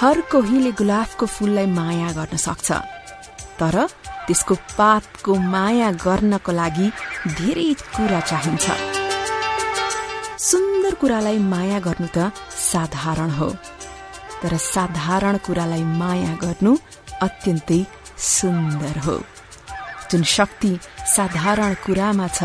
हर 0.00 0.20
कोहीले 0.30 0.70
गुलाबको 0.78 1.26
फूललाई 1.26 1.66
माया 1.66 2.10
गर्न 2.16 2.36
सक्छ 2.36 2.72
तर 3.60 3.86
त्यसको 4.26 4.54
पातको 4.78 5.34
माया 5.54 5.90
गर्नको 6.04 6.52
लागि 6.52 6.90
धेरै 7.38 7.72
कुरा 7.94 8.20
चाहिन्छ 8.32 8.93
सुन्दर 10.44 10.94
कुरालाई 11.00 11.38
माया 11.52 11.78
गर्नु 11.86 12.08
त 12.16 12.18
साधारण 12.52 13.30
हो। 13.38 13.48
तर 14.40 14.52
साधारण 14.60 15.36
कुरालाई 15.46 15.84
माया 16.00 16.32
गर्नु 16.42 16.72
अत्यन्तै 17.26 17.80
सुन्दर 18.18 18.96
हो। 19.06 19.16
जुन 20.10 20.22
शक्ति 20.36 20.72
साधारण 21.16 21.72
कुरामा 21.84 22.26
छ 22.36 22.40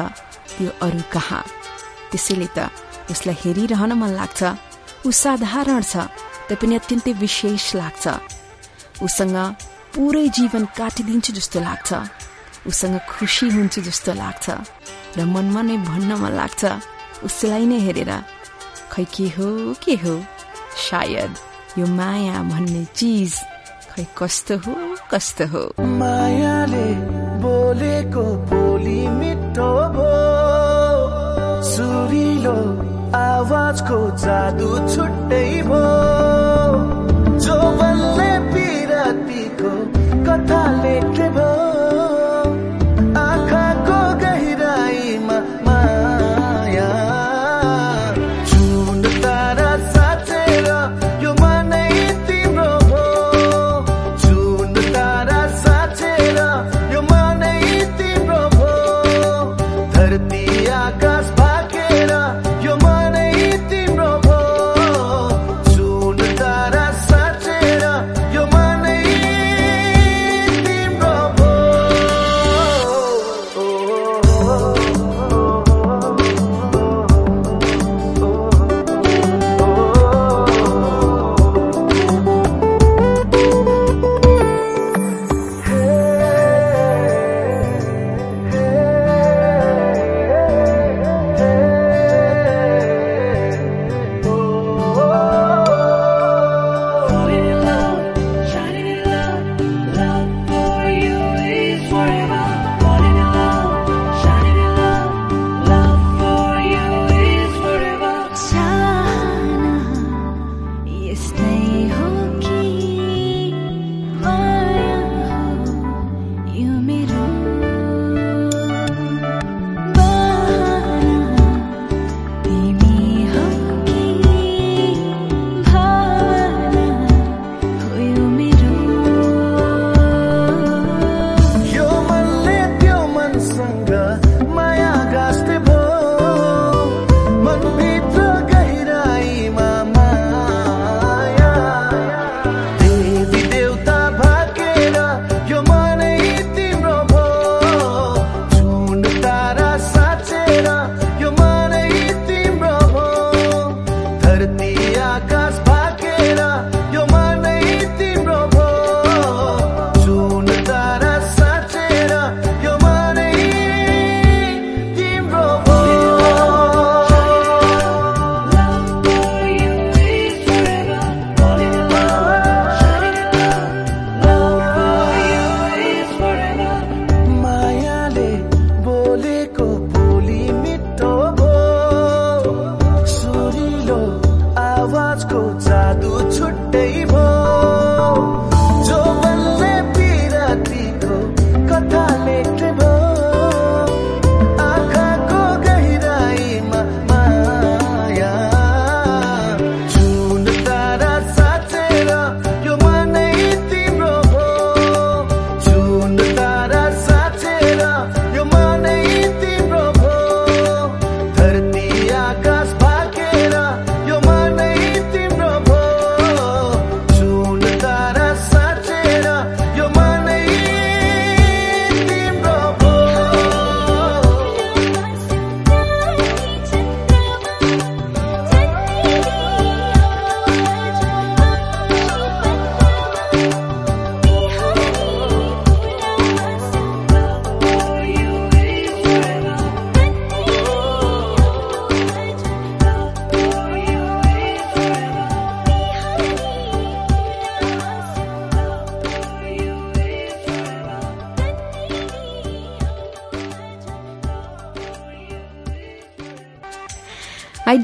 त्यो 0.56 0.70
अरू 0.86 1.02
कहाँ? 1.14 1.44
त्यसैले 2.12 2.48
त 2.56 2.72
उसलाई 3.12 3.36
हेरिरहन 3.44 3.92
मन 4.02 4.12
लाग्छ। 4.20 4.42
ऊ 5.04 5.10
साधारण 5.24 5.82
छ 5.92 6.08
तैपनि 6.48 6.76
अत्यन्तै 6.80 7.14
विशेष 7.24 7.66
लाग्छ। 7.82 8.06
उसँग 9.04 9.38
पुरै 9.94 10.26
जीवन 10.38 10.64
काटिदिन्छु 10.80 11.32
जस्तो 11.38 11.60
लाग्छ। 11.68 11.90
उसँग 12.70 12.96
खुसी 13.12 13.48
हुन्छु 13.56 13.80
जस्तो 13.88 14.12
लाग्छ। 14.24 14.46
र 15.18 15.20
मनमा 15.34 15.62
नै 15.68 15.76
भन्न 15.90 16.12
मन 16.24 16.32
लाग्छ। 16.40 16.64
उसलाई 17.28 17.66
नै 17.72 17.80
हेरेर 17.86 18.12
खै 18.92 19.04
के 19.16 19.28
हो 19.36 19.48
के 19.84 19.96
हो? 20.04 20.16
सायद 20.88 21.32
यो 21.80 21.86
माया 22.00 22.38
भन्ने 22.52 22.84
चिज 23.00 23.34
खै 23.92 24.06
कस्तो 24.20 24.56
हो 24.66 24.76
कस्तो 25.12 25.46
हो? 25.54 25.64
मायाले 26.02 26.88
बोलेको 27.44 28.24
बोली 28.52 29.02
मिठो 29.20 29.72
भो 29.96 30.10
सुरिलो 31.72 32.58
आवाजको 33.24 34.00
जादु 34.26 34.70
छुट्टै 34.94 35.46
भो 35.70 35.84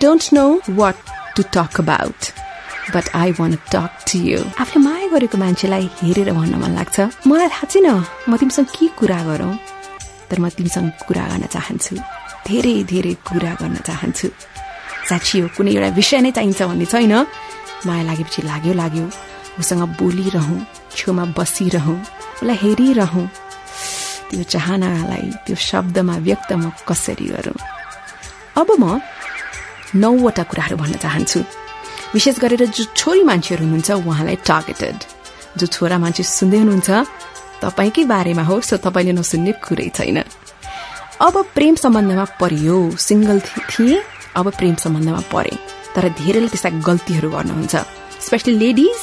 don't 0.01 0.23
know 0.33 0.45
what 0.81 0.95
to 1.35 1.43
talk 1.55 1.79
about 1.81 2.19
but 2.95 3.05
I 3.21 3.31
want 3.39 3.55
talk 3.73 3.91
to 4.07 4.19
you 4.29 4.39
आफूले 4.61 4.83
माया 4.85 5.07
गरेको 5.13 5.37
मान्छेलाई 5.37 5.89
हेरेर 6.01 6.31
भन्न 6.37 6.55
मन 6.63 6.71
लाग्छ। 6.79 6.97
मलाई 7.27 7.47
थाहा 7.53 7.65
छैन 7.71 7.87
म 8.29 8.37
तिमीसँग 8.39 8.67
के 8.75 8.87
कुरा 8.99 9.19
गरौँ? 9.29 9.53
तर 10.29 10.37
म 10.39 10.49
तिमीसँग 10.57 10.89
कुरा 11.07 11.25
गर्न 11.31 11.45
चाहन्छु। 11.55 11.95
धेरै 12.47 12.75
धेरै 12.91 13.13
कुरा 13.27 13.53
गर्न 13.61 13.75
चाहन्छु। 13.87 14.27
साँच्ची 15.09 15.39
हो 15.39 15.47
कुनै 15.57 15.71
एउटा 15.75 15.89
विषय 15.99 16.19
नै 16.25 16.31
चाहिन्छ 16.37 16.61
भन्ने 16.69 16.85
छैन। 16.93 17.13
माया 17.85 18.03
लागेपछि 18.09 18.41
लाग्यो 18.49 18.73
लाग्यो। 18.81 19.05
उसँग 19.59 19.83
बोलिरहँ 19.99 20.57
छेउमा 20.97 21.25
बसिरहँ 21.37 21.95
उसलाई 22.41 22.57
हेरिरहँ। 22.63 23.25
त्यो 24.29 24.43
चाहनालाई 24.53 25.25
त्यो 25.45 25.55
शब्दमा 25.69 26.15
व्यक्त 26.27 26.49
म 26.61 26.63
कसरी 26.89 27.27
गरौँ? 27.33 27.57
अब 28.59 28.69
म 28.81 28.83
नौवटा 29.95 30.43
कुराहरू 30.49 30.75
भन्न 30.77 30.95
चाहन्छु। 31.03 31.39
विशेष 32.13 32.35
गरेर 32.39 32.63
जो 32.67 32.83
छोरी 32.95 33.23
मान्छेहरू 33.23 33.63
हुनुहुन्छ 33.65 33.91
उहाँलाई 33.91 34.37
टार्गेटेड 34.49 34.97
जो 35.59 35.65
छोरा 35.67 35.97
मान्छे 36.03 36.23
सुन्दै 36.23 36.57
हुनुहुन्छ 36.63 36.89
तपाईँकै 37.63 38.03
बारेमा 38.11 38.43
हो 38.49 38.55
सो 38.61 38.75
तपाईँले 38.85 39.13
नसुन्ने 39.19 39.51
कुरै 39.65 39.89
छैन। 39.97 40.17
अब 41.25 41.35
प्रेम 41.55 41.75
सम्बन्धमा 41.79 42.25
परियो। 42.41 42.77
सिङ्गल 42.99 43.39
थिए 43.71 44.03
अब 44.35 44.45
प्रेम 44.59 44.75
सम्बन्धमा 44.83 45.21
परे। 45.31 45.55
तर 45.95 46.03
धेरैले 46.19 46.47
त्यस्ता 46.51 46.69
गल्तीहरू 46.83 47.29
गर्नुहुन्छ। 47.31 47.75
स्पेसली 48.25 48.53
लेडिज 48.59 48.99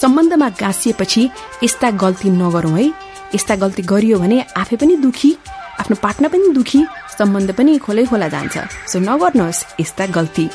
सम्बन्धमा 0.00 0.48
गाँसिएपछि 0.60 1.22
यस्ता 1.64 1.90
गल्ती 2.02 2.30
नगरौँ 2.36 2.76
है। 2.78 2.86
यस्ता 3.34 3.54
गल्ती 3.56 3.82
गरियो 3.92 4.18
भने 4.20 4.44
आफै 4.60 4.76
पनि 4.76 4.96
दुखी। 5.00 5.30
आफ्नो 5.80 5.96
पार्टनर 6.02 6.28
पनि 6.28 6.48
दुखी 6.54 6.80
सम्बन्ध 7.18 7.50
पनि 7.58 7.78
खोलै 7.78 8.04
खोला 8.06 8.28
जान्छ। 8.28 8.56
सो 8.90 8.98
नगर्नुहोस् 8.98 9.64
यस्ता 9.80 10.06
गल्ती। 10.06 10.46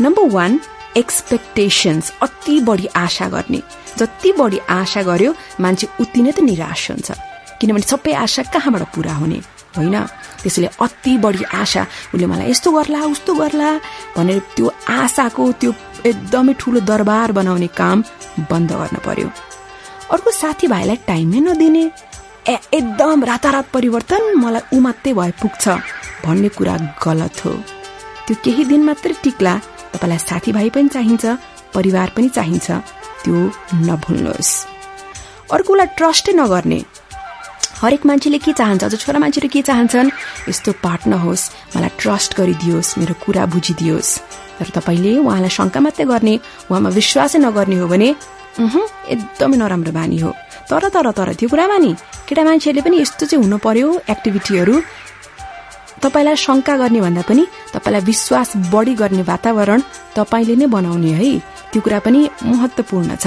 नम्बर 0.00 0.28
वान 0.30 0.60
एक्सपेक्टेसन्स 0.96 2.12
अति 2.22 2.60
बढी 2.60 2.86
आशा 2.96 3.28
गर्ने। 3.28 3.62
जति 3.98 4.32
बढी 4.32 4.58
आशा 4.70 5.02
गर्यो 5.02 5.34
मान्छे 5.60 5.86
उति 6.00 6.20
नै 6.22 6.32
त 6.32 6.40
निराश 6.40 6.90
हुन्छ। 6.90 7.08
किनभने 7.60 7.86
सबै 7.92 8.12
आशा 8.24 8.42
कहाँबाट 8.54 8.82
पुरा 8.94 9.14
हुने? 9.14 9.38
होइन? 9.76 9.96
त्यसैले 10.42 10.68
अति 10.80 11.12
बढी 11.18 11.44
आशा 11.44 11.82
उसले 12.14 12.26
मलाई 12.26 12.50
यस्तो 12.50 12.70
गर्ला 12.72 13.00
उस्तो 13.12 13.32
गर्ला 13.34 13.68
भनेर 14.16 14.38
त्यो 14.56 14.66
आशाको 14.88 15.52
त्यो 15.60 15.70
एकदमै 16.06 16.52
ठुलो 16.58 16.80
दरबार 16.80 17.32
बनाउने 17.32 17.68
काम 17.76 17.98
बन्द 18.50 18.70
गर्न 18.72 18.96
पर्यो। 19.06 19.28
अर्को 20.10 20.30
साथीभाइलाई 20.30 20.96
टाइमै 21.06 21.40
नदिने। 21.40 21.84
एकदम 22.50 23.24
रातारात 23.24 23.66
परिवर्तन 23.74 24.22
मलाई 24.42 24.62
ऊ 24.74 24.80
मात्रै 24.80 25.12
भए 25.14 25.32
पुग्छ। 25.42 25.64
भन्ने 26.24 26.48
कुरा 26.58 26.76
गलत 27.04 27.36
हो। 27.44 27.52
त्यो 28.26 28.36
केही 28.44 28.64
दिन 28.70 28.82
मात्रै 28.84 29.14
टिक्ला 29.24 29.54
तपाईँलाई 29.92 30.18
साथीभाइ 30.18 30.68
पनि 30.74 30.88
चाहिन्छ 30.94 31.24
परिवार 31.74 32.08
पनि 32.16 32.28
चाहिन्छ। 32.36 32.68
त्यो 33.22 33.36
नभुल्नुहोस्। 33.88 34.50
अर्कोलाई 35.54 35.88
ट्रस्टै 35.98 36.32
नगर्ने। 36.32 36.80
हरेक 37.80 38.02
मान्छेले 38.06 38.38
के 38.44 38.52
चाहन्छ 38.52 38.84
अझ 38.84 38.94
छोरा 39.02 39.18
मान्छेले 39.18 39.48
के 39.48 39.60
चाहन्छन् 39.68 40.10
यस्तो 40.48 40.70
पार्टनर 40.84 41.20
होस् 41.24 41.44
मलाई 41.76 41.90
ट्रस्ट 42.00 42.30
गरिदियोस् 42.38 42.98
मेरो 42.98 43.14
कुरा 43.24 43.44
बुझिदियोस्। 43.52 44.10
तर 44.58 44.68
तपाईँले 44.76 45.12
उहाँलाई 45.24 45.52
शङ्का 45.58 45.80
मात्रै 45.80 46.04
गर्ने 46.12 46.34
उहाँमा 46.68 46.90
विश्वासै 46.98 47.38
नगर्ने 47.40 47.76
हो 47.80 47.86
भने 47.88 48.08
एकदमै 49.14 49.56
नराम्रो 49.56 49.92
बानी 49.92 50.18
हो। 50.20 50.30
तर 50.70 50.88
तर 50.94 51.10
तर 51.18 51.32
त्यो 51.34 51.48
कुरामा 51.50 51.76
नि 51.82 51.92
केटा 52.28 52.42
मान्छेहरूले 52.46 52.82
पनि 52.86 52.96
यस्तो 53.02 53.26
चाहिँ 53.26 53.42
हुनु 53.44 53.58
पर्यो 53.58 53.88
एक्टिभिटीहरू। 54.14 54.74
तपाईँलाई 56.02 56.36
शङ्का 56.46 56.74
गर्ने 56.80 57.00
भन्दा 57.00 57.22
पनि 57.28 57.44
तपाईँलाई 57.74 58.02
विश्वास 58.06 58.50
बढी 58.72 58.94
गर्ने 59.02 59.22
वातावरण 59.26 59.80
तपाईँले 60.16 60.54
नै 60.56 60.66
बनाउने 60.70 61.12
है। 61.20 61.30
त्यो 61.72 61.80
कुरा 61.82 61.98
पनि 62.06 62.20
महत्वपूर्ण 62.44 63.16
छ। 63.18 63.26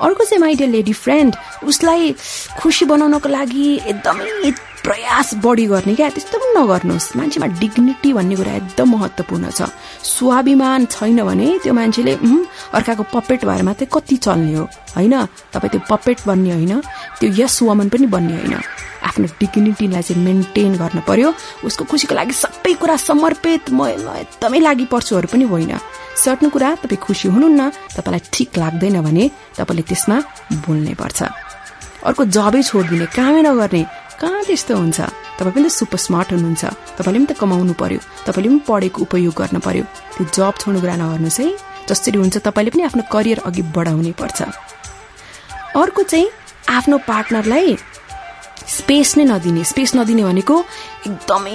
अर्को 0.00 0.24
चाहिँ 0.24 0.40
माइ 0.40 0.54
डियर 0.54 0.70
लेडी 0.70 0.92
फ्रेन्ड 0.92 1.32
उसलाई 1.68 2.14
खुसी 2.58 2.84
बनाउनको 2.90 3.28
लागि 3.28 3.66
एकदमै 3.92 4.50
प्रयास 4.88 5.34
बढी 5.44 5.66
गर्ने 5.68 5.94
क्या? 5.94 6.08
त्यस्तो 6.16 6.38
पनि 6.40 6.52
नगर्नुहोस्। 6.56 7.16
मान्छेमा 7.16 7.46
डिग्निटी 7.60 8.12
भन्ने 8.16 8.36
कुरा 8.40 8.52
एकदम 8.56 8.88
महत्वपूर्ण 8.88 9.44
छ। 9.52 9.68
स्वाभिमान 10.00 10.86
छैन 10.88 11.20
भने 11.28 11.48
त्यो 11.60 11.72
मान्छेले 11.76 12.12
अर्काको 12.72 13.04
पपेट 13.12 13.44
भएर 13.44 13.62
मात्रै 13.68 13.86
कति 13.92 14.16
चल्ने 14.16 14.54
हो? 14.56 14.64
होइन? 14.96 15.14
तपाईँ 15.52 15.70
त्यो 15.76 15.80
पपेट 15.92 16.18
बन्ने 16.24 16.52
होइन। 16.56 16.80
त्यो 17.20 17.28
यस 17.36 17.68
वमन 17.68 17.88
पनि 17.92 18.06
बन्ने 18.08 18.32
होइन। 18.32 18.54
आफ्नो 19.04 19.26
डिग्निटीलाई 19.36 20.02
चाहिँ 20.08 20.24
मेन्टेन 20.24 20.72
गर्न 20.80 20.98
पर्यो। 21.04 21.28
उसको 21.68 21.84
खुसीको 21.84 22.14
लागि 22.16 22.32
सबै 22.32 22.72
कुरा 22.80 22.96
समर्पित। 22.96 23.68
म 23.68 23.92
एकदमै 23.92 24.60
लागि 24.64 24.84
पर्छुहरू 24.88 25.28
पनि 25.28 25.44
होइन। 25.52 25.76
सर्टन 26.16 26.48
कुरा 26.48 26.68
तपाईँ 26.80 26.96
खुसी 26.96 27.28
हुनुहुन्न। 27.28 27.60
तपाईँलाई 27.92 28.24
ठिक 28.32 28.56
लाग्दैन 28.56 28.96
भने 29.04 29.24
तपाईँले 29.52 29.82
त्यसमा 29.84 30.16
बोल्नै 30.64 30.94
पर्छ। 30.96 31.20
अर्को 32.08 32.22
जबै 32.24 32.62
छोडिदिने 32.62 33.06
कामै 33.12 33.42
नगर्ने। 33.44 34.07
कहाँ 34.20 34.42
त्यस्तो 34.44 34.74
हुन्छ? 34.76 35.00
तपाईँ 35.38 35.54
पनि 35.54 35.68
त 35.68 35.70
सुपर 35.70 35.98
स्मार्ट 35.98 36.28
हुनुहुन्छ। 36.34 36.64
तपाईँले 36.98 37.18
पनि 37.18 37.26
त 37.30 37.38
कमाउनु 37.38 37.72
पर्यो। 37.78 38.00
तपाईँले 38.26 38.48
पनि 38.50 38.60
पढेको 38.66 38.98
उपयोग 39.06 39.34
गर्न 39.38 39.58
पर्यो। 39.62 39.84
त्यो 40.18 40.24
जब 40.34 40.54
छोड्नु 40.58 40.80
कुरा 40.82 40.96
नगर्नुहोस् 40.98 41.40
है। 41.40 41.46
जसरी 41.86 42.18
हुन्छ 42.18 42.36
तपाईँले 42.42 42.70
पनि 42.74 42.82
आफ्नो 42.90 43.02
करियर 43.12 43.38
अघि 43.46 43.62
बढाउनै 43.70 44.12
पर्छ। 44.18 44.38
अर्को 45.78 46.02
चाहिँ 46.02 46.28
आफ्नो 46.68 46.98
पार्टनरलाई 47.06 47.76
स्पेस 48.68 49.16
नै 49.16 49.24
नदिने। 49.24 49.64
स्पेस 49.64 49.94
नदिने 49.96 50.22
भनेको 50.26 50.56
एकदमै 51.06 51.54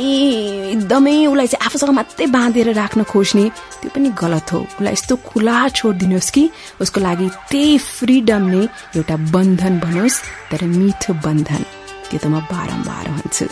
एकदमै 0.74 1.16
उसलाई 1.28 1.48
चाहिँ 1.48 1.66
आफूसँग 1.68 1.92
मात्रै 2.00 2.26
बाँधेर 2.32 2.74
राख्न 2.74 3.04
खोज्ने। 3.04 3.46
त्यो 3.84 3.90
पनि 3.92 4.10
गलत 4.16 4.48
हो। 4.54 4.60
उसलाई 4.80 4.94
यस्तो 4.94 5.16
खुला 5.28 5.58
छोडिदिनुहोस् 5.78 6.32
कि 6.32 6.44
उसको 6.82 7.00
लागि 7.04 7.28
त्यही 7.52 7.78
फ्रिडम 7.78 8.44
नै 8.56 8.64
एउटा 8.96 9.16
बन्धन 9.36 9.74
बनोस् 9.84 10.24
तर 10.50 10.64
मिठो 10.64 11.14
बन्धन। 11.22 11.83
त्यो 12.14 12.22
त 12.22 12.30
म 12.30 12.46
बारम्बार 12.46 13.06
भन्छु 13.18 13.46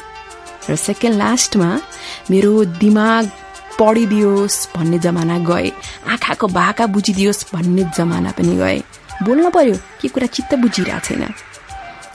र 0.69 0.75
सेकेन्ड 0.77 1.17
लास्टमा 1.17 1.69
मेरो 2.29 2.51
दिमाग 2.77 3.23
पढिदियोस् 3.81 4.57
भन्ने 4.77 4.97
जमाना 5.01 5.37
गए। 5.49 5.69
आँखाको 6.13 6.47
भाका 6.53 6.85
बुझिदियोस् 6.93 7.49
भन्ने 7.53 7.83
जमाना 7.97 8.31
पनि 8.37 8.53
गए। 8.61 8.77
बोल्न 9.25 9.49
पर्यो 9.49 9.75
के 10.01 10.07
कुरा 10.13 10.27
चित्त 10.29 10.53
बुझिरहेको 10.61 11.01
छैन। 11.01 11.23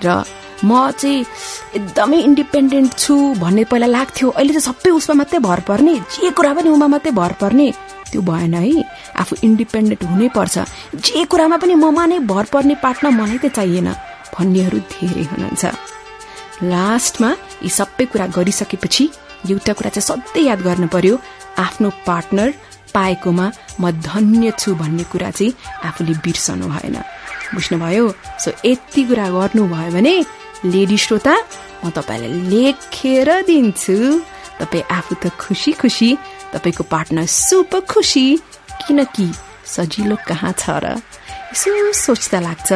र 0.06 0.22
म 0.62 0.70
चाहिँ 0.94 1.26
एकदमै 1.74 2.18
इन्डिपेन्डेन्ट 2.22 2.90
छु 2.94 3.14
भन्ने 3.42 3.64
पहिला 3.66 3.86
लाग्थ्यो। 3.86 4.30
अहिले 4.30 4.52
चाहिँ 4.54 4.66
सबै 4.70 4.90
उसमा 4.94 5.14
मात्रै 5.20 5.38
भर 5.42 5.60
पर्ने। 5.66 5.94
जे 6.14 6.30
कुरा 6.30 6.52
पनि 6.54 6.68
उमा 6.70 6.86
मात्रै 6.86 7.12
भर 7.18 7.32
पर्ने। 7.42 7.68
त्यो 8.14 8.22
भएन 8.22 8.54
है। 8.54 8.84
आफू 9.20 9.36
इन्डिपेन्डेन्ट 9.42 10.02
हुनै 10.06 10.28
पर्छ। 10.38 10.56
जे 11.02 11.24
कुरामा 11.26 11.56
पनि 11.58 11.74
ममा 11.74 12.04
नै 12.06 12.18
भर 12.30 12.44
पर्ने 12.54 12.74
पार्टनर 12.78 13.10
मलाई 13.10 13.38
त 13.42 13.46
चाहिएन। 13.58 13.88
भन्नेहरू 14.32 14.78
धेरै 14.94 15.24
हुनुहुन्छ। 15.34 15.95
लास्टमा 16.62 17.30
यी 17.62 17.70
सबै 17.70 18.04
कुरा 18.12 18.26
गरिसकेपछि 18.36 19.04
एउटा 19.50 19.72
कुरा 19.78 19.90
चाहिँ 19.94 20.06
सधैँ 20.08 20.44
याद 20.46 20.60
गर्नु 20.66 20.88
पर्यो। 20.94 21.14
आफ्नो 21.58 21.88
पार्टनर 22.06 22.48
पाएकोमा 22.94 23.46
म 23.80 23.90
धन्य 23.90 24.52
छु 24.58 24.74
भन्ने 24.74 25.04
कुरा 25.12 25.30
चाहिँ 25.30 25.54
आफूले 25.84 26.14
बिर्सनु 26.24 26.66
भएन। 26.68 26.96
बुझ्नुभयो? 27.54 28.04
सो 28.42 28.50
यति 28.64 29.02
कुरा 29.04 29.26
गर्नुभयो 29.36 29.90
भने 29.96 30.14
लेडी 30.64 30.96
श्रोता 30.96 31.34
म 31.84 31.90
तपाईँलाई 31.92 32.32
लेखेर 32.52 33.28
दिन्छु। 33.48 33.96
तपाईँ 34.60 34.88
आफू 34.96 35.14
त 35.22 35.28
खुसी 35.36 35.72
खुसी 35.80 36.10
तपाईँको 36.52 36.82
पार्टनर 36.88 37.26
सुपर 37.28 37.80
खुसी 37.84 38.26
किनकि 38.86 39.28
सजिलो 39.66 40.16
कहाँ 40.28 40.52
छ 40.56 40.64
र? 40.82 40.96
यसो 41.52 41.92
सोच्दा 41.92 42.40
लाग्छ 42.40 42.70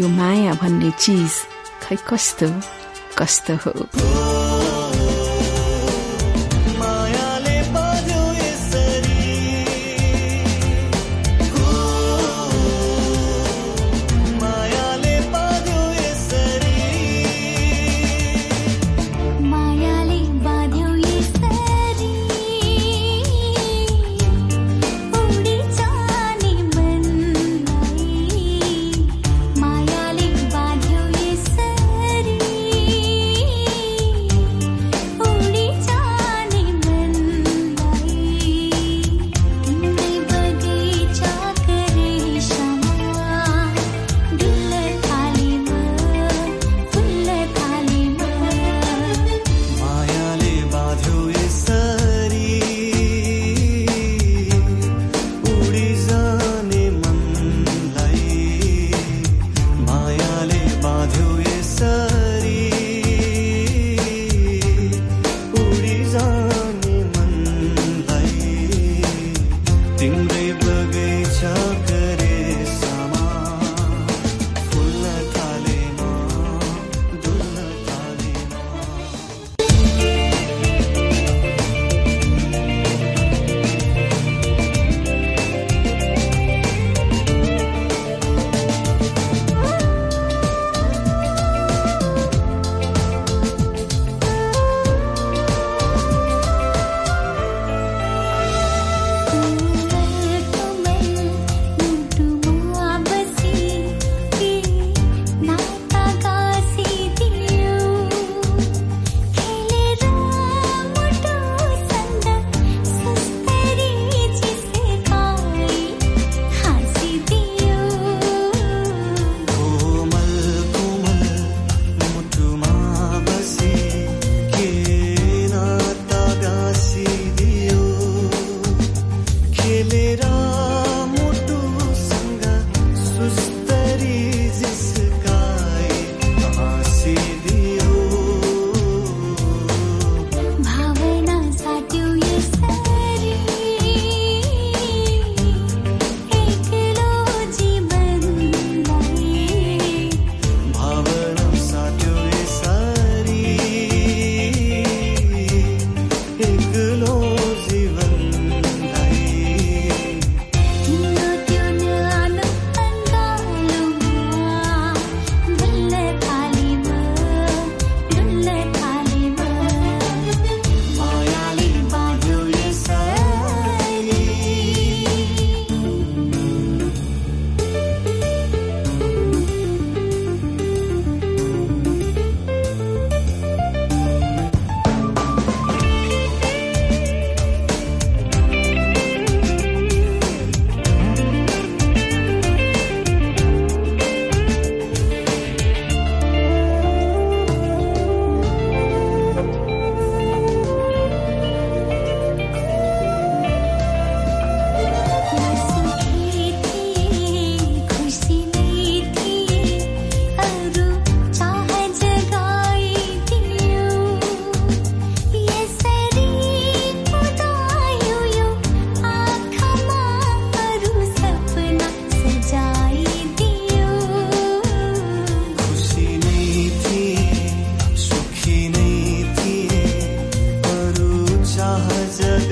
यो 0.00 0.08
माया 0.08 0.54
भन्ने 0.62 0.90
चिज 1.02 1.32
खै 1.82 1.96
कस्तो? 2.08 2.48
कस्तो 3.18 3.54
हो। 3.54 4.43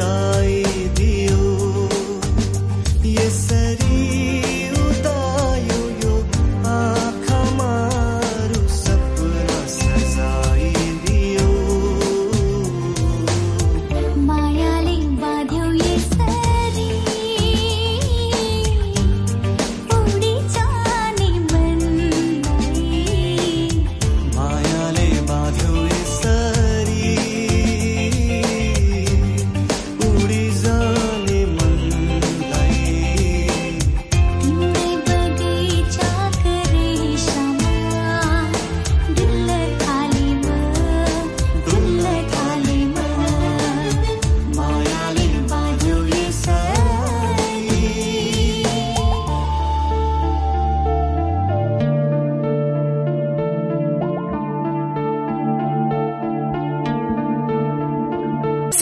God. 0.03 0.32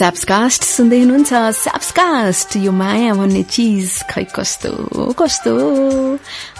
स्याप्सकास्ट 0.01 0.63
सुन्दै 0.65 0.99
हुनुहुन्छ। 0.99 1.31
स्याप्सकास्ट 1.55 2.55
यो 2.57 2.71
माया 2.73 3.13
भन्ने 3.13 3.43
चिज 3.53 4.09
खै 4.09 4.23
कस्तो? 4.33 4.71
कस्तो? 5.13 5.53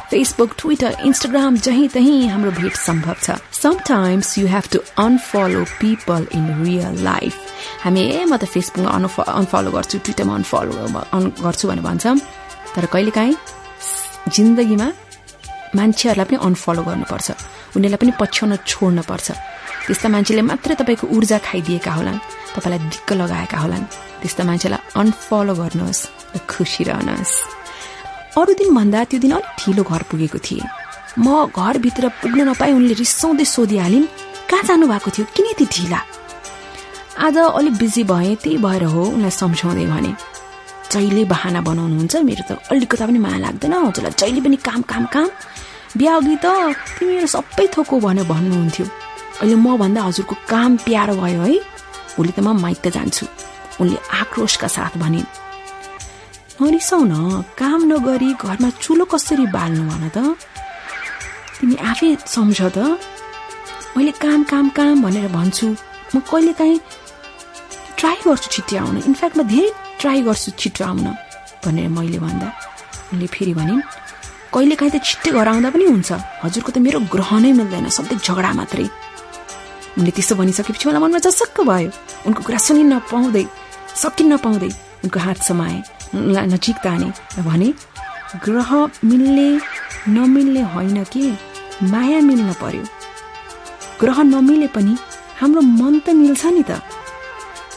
फेसबुक 0.10 0.52
ट्विटर 0.62 0.92
इन्स्टाग्राम 1.10 1.58
जहीँ 1.66 1.88
तहीँ 1.90 2.30
हाम्रो 2.30 2.52
भेट 2.54 2.76
सम्भव 2.78 3.18
छ। 3.26 3.42
Sometimes 3.50 4.38
you 4.38 4.46
have 4.46 4.66
to 4.74 4.80
unfollow 5.06 5.64
people 5.82 6.28
in 6.38 6.46
real 6.62 7.02
life 7.02 7.34
हामी 7.84 8.02
ए 8.14 8.22
म 8.30 8.38
त 8.38 8.46
फेसबुकमा 8.46 9.26
अनफलो 9.42 9.72
गर्छु 9.74 9.98
ट्विटरमा 10.06 10.34
अनफलो 10.38 10.72
गर्छु 11.42 11.66
भनेर 11.66 11.82
भन्छौँ। 11.82 12.18
तर 12.78 12.86
कहिलेकाहीँ 12.94 13.36
जिन्दगीमा 14.30 14.88
मान्छेहरूलाई 15.82 16.28
पनि 16.30 16.38
अनफलो 16.46 16.82
गर्नुपर्छ। 16.90 17.28
उनीहरूलाई 17.74 18.02
पनि 18.06 18.14
पछ्याउन 18.22 18.54
छोड्नुपर्छ। 18.70 19.28
त्यस्ता 19.88 20.08
मान्छेले 20.14 20.42
मात्रै 20.42 20.76
तपाईँको 20.82 21.06
ऊर्जा 21.16 21.38
खाइदिएका 21.48 21.92
होलान् 21.92 22.20
तपाईँलाई 22.56 22.80
दिक्क 22.94 23.10
लगाएका 23.22 23.58
होलान्। 23.64 23.86
त्यस्ता 24.22 24.44
मान्छेलाई 24.50 24.82
अनफलो 25.02 25.54
गर्नुहोस् 25.62 26.02
र 26.36 26.38
खुसी 26.46 26.84
रहनुहोस्। 26.90 27.34
अरू 28.40 28.52
दिन 28.60 28.70
भन्दा 28.78 29.00
त्यो 29.10 29.20
दिन 29.20 29.32
अलिक 29.38 29.52
ढिलो 29.60 29.84
घर 29.84 30.02
पुगेको 30.10 30.40
थिएँ। 30.40 30.70
म 31.20 31.52
घरभित्र 31.52 32.08
पुग्न 32.22 32.40
नपाए 32.50 32.72
उनले 32.72 32.94
रिसाउँदै 33.04 33.46
सोधिहालिन् 33.46 34.08
कहाँ 34.50 34.64
जानु 34.64 34.86
भएको 34.88 35.10
थियो? 35.12 35.26
किन 35.36 35.46
यति 35.52 35.66
ढिला? 35.66 36.00
आज 37.26 37.38
अलिक 37.38 37.74
बिजी 37.82 38.04
भए 38.08 38.36
त्यही 38.44 38.58
भएर 38.58 38.84
हो 38.94 39.02
उनलाई 39.16 39.34
सम्झाउँदै 39.42 39.86
भने। 39.92 40.12
जहिले 40.92 41.24
बहाना 41.26 41.60
बनाउनुहुन्छ 41.68 42.16
मेरो 42.30 42.44
त 42.48 42.52
अलिकता 42.72 43.06
पनि 43.08 43.20
माया 43.20 43.40
लाग्दैन। 43.46 43.74
हजुरलाई 43.74 44.14
जहिले 44.20 44.42
पनि 44.46 44.58
काम 44.68 44.82
काम 44.88 45.04
काम। 45.12 45.28
बिहा 45.98 46.16
अघि 46.16 46.36
त 46.40 46.46
तिमी 47.00 47.12
मेरो 47.16 47.28
सबै 47.28 47.68
थोको 47.76 47.96
भनेर 48.00 48.26
भन्नुहुन्थ्यो। 48.32 48.86
अहिले 49.42 49.56
भन्दा 49.82 50.02
हजुरको 50.08 50.36
काम 50.54 50.72
प्यारो 50.86 51.14
भयो 51.22 51.42
है। 51.42 51.58
भोलि 52.16 52.32
त 52.38 52.40
म 52.46 52.54
माइत 52.64 52.88
जान्छु। 52.96 53.26
उनले 53.82 53.98
आक्रोशका 54.22 54.68
साथ 54.78 54.94
भनिन् 55.02 55.30
नरिसाउ 56.62 57.04
न 57.12 57.42
काम 57.58 57.80
नगरी 57.92 58.30
घरमा 58.38 58.70
चुलो 58.84 59.06
कसरी 59.14 59.46
बाल्नु 59.56 59.84
भन 59.90 60.04
त? 60.16 60.18
तिमी 61.58 61.76
आफै 61.90 62.10
सम्झ 62.34 62.60
त। 62.76 62.78
मैले 63.98 64.12
काम 64.24 64.40
काम 64.52 64.66
काम 64.78 64.96
भनेर 65.02 65.28
भन्छु। 65.38 65.68
म 66.14 66.20
कहिले 66.30 66.54
काहीँ 66.60 66.80
ट्राई 67.98 68.18
गर्छु 68.26 68.48
छिट्टै 68.54 68.78
आउन 68.78 68.96
इनफ्याक्ट 69.10 69.36
म 69.38 69.42
धेरै 69.52 69.70
ट्राई 70.02 70.20
गर्छु 70.28 70.50
छिट्टो 70.62 70.82
आउन 70.86 71.08
भनेर 71.66 71.90
मैले 71.98 72.20
भन्दा। 72.26 72.48
उनले 73.12 73.28
फेरि 73.34 73.54
भनिन् 73.60 73.82
कहिले 74.54 74.76
काहीँ 74.80 74.92
त 74.94 74.98
छिट्टै 75.08 75.32
घर 75.34 75.48
आउँदा 75.50 75.70
पनि 75.74 75.86
हुन्छ। 75.90 76.12
हजुरको 76.44 76.70
त 76.76 76.78
मेरो 76.86 77.00
ग्रह 77.14 77.32
नै 77.44 77.52
मिल्दैन 77.60 77.90
सधैँ 77.98 78.22
झगडा 78.22 78.52
मात्रै। 78.60 78.88
उनले 79.98 80.12
त्यसो 80.16 80.36
भनिसकेपछि 80.36 80.90
मलाई 80.90 81.02
मनमा 81.02 81.20
जसक्क 81.26 81.58
भयो। 81.70 81.92
उनको 82.28 82.42
कुरा 82.44 82.60
सुनि 82.66 82.84
नपाउँदै 82.84 83.46
सकिन 84.02 84.28
नपाउँदै 84.34 84.72
उनको 85.04 85.20
हात 85.20 85.40
समाए 85.44 85.78
उनलाई 86.16 86.46
नजिक 86.54 86.78
ताने 86.84 87.10
र 87.38 87.42
भने 87.48 87.70
ग्रह 88.46 88.72
मिल्ने 89.06 89.50
नमिल्ने 90.08 90.62
होइन 90.74 91.04
कि? 91.04 91.24
माया 91.84 92.20
मिल्न 92.22 92.54
पर्यो। 92.62 92.84
ग्रह 94.02 94.18
नमिले 94.24 94.68
पनि 94.76 94.94
हाम्रो 95.40 95.62
मन 95.62 96.00
त 96.00 96.10
मिल्छ 96.22 96.46
नि 96.46 96.64
त। 96.64 96.80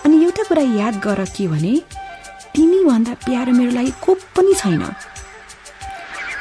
अनि 0.04 0.14
एउटा 0.24 0.42
कुरा 0.48 0.62
याद 0.80 0.94
गर 1.04 1.24
के 1.36 1.48
भने 1.48 1.74
तिमी 2.54 2.78
भन्दा 2.84 3.14
प्यारो 3.24 3.52
मेरो 3.52 3.72
लागि 3.72 3.92
को 4.04 4.14
पनि 4.36 4.54
छैन। 4.54 4.82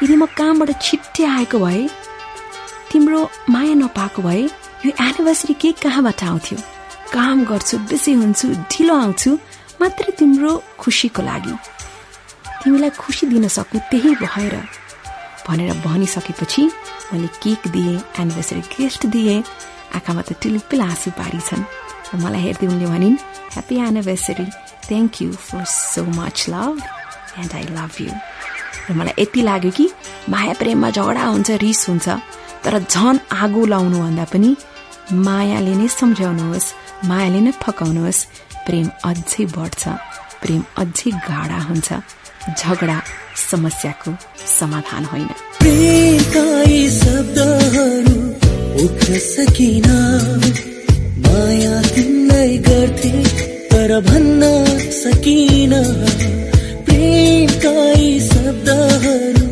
यदि 0.03 0.15
म 0.15 0.25
कामबाट 0.37 0.69
छिट्टै 0.81 1.23
आएको 1.25 1.57
भए 1.59 1.81
तिम्रो 2.91 3.19
माया 3.49 3.73
नपाएको 3.81 4.21
भए 4.21 4.43
यो 4.85 4.91
एनिभर्सरी 5.01 5.53
केक 5.63 5.77
कहाँबाट 5.79 6.23
आउँथ्यो? 6.23 6.57
काम 7.13 7.43
गर्छु 7.47 7.77
बेसी 7.89 8.13
हुन्छु 8.13 8.47
ढिलो 8.71 8.95
आउँछु 8.95 9.31
मात्र 9.81 10.11
तिम्रो 10.19 10.51
खुसीको 10.79 11.21
लागि। 11.23 11.53
तिमीलाई 12.63 12.89
खुसी 12.99 13.27
दिन 13.31 13.47
सकु 13.47 13.77
त्यही 13.91 14.15
भएर 14.23 14.55
भनेर 15.47 15.71
भनिसकेपछि 15.87 16.63
मैले 17.13 17.27
केक 17.43 17.67
दिएँ 17.71 17.95
एनिभर्सरी 18.19 18.61
गिफ्ट 18.75 19.05
दिएँ। 19.07 19.43
आँखामा 19.95 20.21
त 20.27 20.35
टिलिपिल 20.41 20.81
आँसु 20.81 21.11
पारिछन् 21.15 21.63
र 21.63 22.17
मलाई 22.19 22.41
हेर्दै 22.41 22.67
उनले 22.67 22.85
भनिन् 22.91 23.15
happy 23.55 23.75
anniversary 23.87 24.45
thank 24.89 25.21
you 25.21 25.31
for 25.47 25.63
so 25.63 26.03
much 26.19 26.45
love 26.51 26.75
and 27.39 27.51
I 27.55 27.65
love 27.77 27.95
you 28.01 28.11
र 28.89 28.99
मलाई 28.99 29.15
यति 29.21 29.41
लाग्यो 29.47 29.71
कि 29.77 29.85
माया 30.27 30.53
प्रेममा 30.59 30.89
झगडा 30.97 31.23
हुन्छ 31.23 31.49
रिस 31.63 31.87
हुन्छ 31.89 32.07
तर 32.63 32.79
झन 32.83 33.19
आगो 33.43 33.65
लाउनु 33.71 33.99
भन्दा 34.03 34.25
पनि 34.33 34.55
मायाले 35.11 35.75
नै 35.75 35.87
सम्झाउनुहोस् 35.87 36.73
मायाले 37.05 37.39
नै 37.39 37.51
फकाउनुहोस् 37.51 38.25
प्रेम 38.65 38.87
अझै 39.03 39.45
बढ्छ 39.45 39.87
प्रेम 40.41 40.61
अझै 40.77 41.11
गाढा 41.11 41.59
हुन्छ। 41.63 41.93
झगडा 42.59 43.01
समस्याको 43.51 44.11
समाधान 44.59 45.05
होइन। 45.05 45.27
माया 51.23 51.81
तिमीलाई 51.81 52.57
गर्थे 52.57 53.11
तर 53.71 53.99
भन्न 53.99 54.41
सकिन। 54.91 55.73
प्रेमका 56.85 57.75
शब्दहरू 58.29 59.47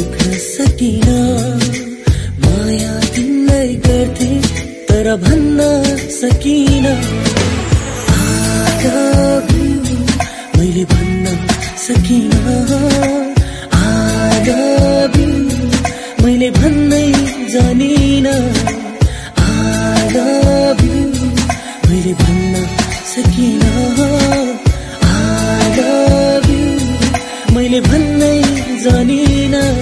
उख्न 0.00 0.38
सकिन। 0.38 1.61
तर 5.02 5.16
भन्न 5.16 5.60
सकिन। 6.16 6.84
मैले 10.58 10.84
भन्न 10.84 11.26
सकिन। 11.86 12.30
मैले 16.24 16.50
भन्नै 16.50 17.02
जानिन। 17.54 18.28
मैले 21.88 22.12
भन्न 22.22 22.66
सकिन। 23.12 23.62
मैले 27.54 27.80
भन्नै 27.80 28.36
जानिन। 28.84 29.81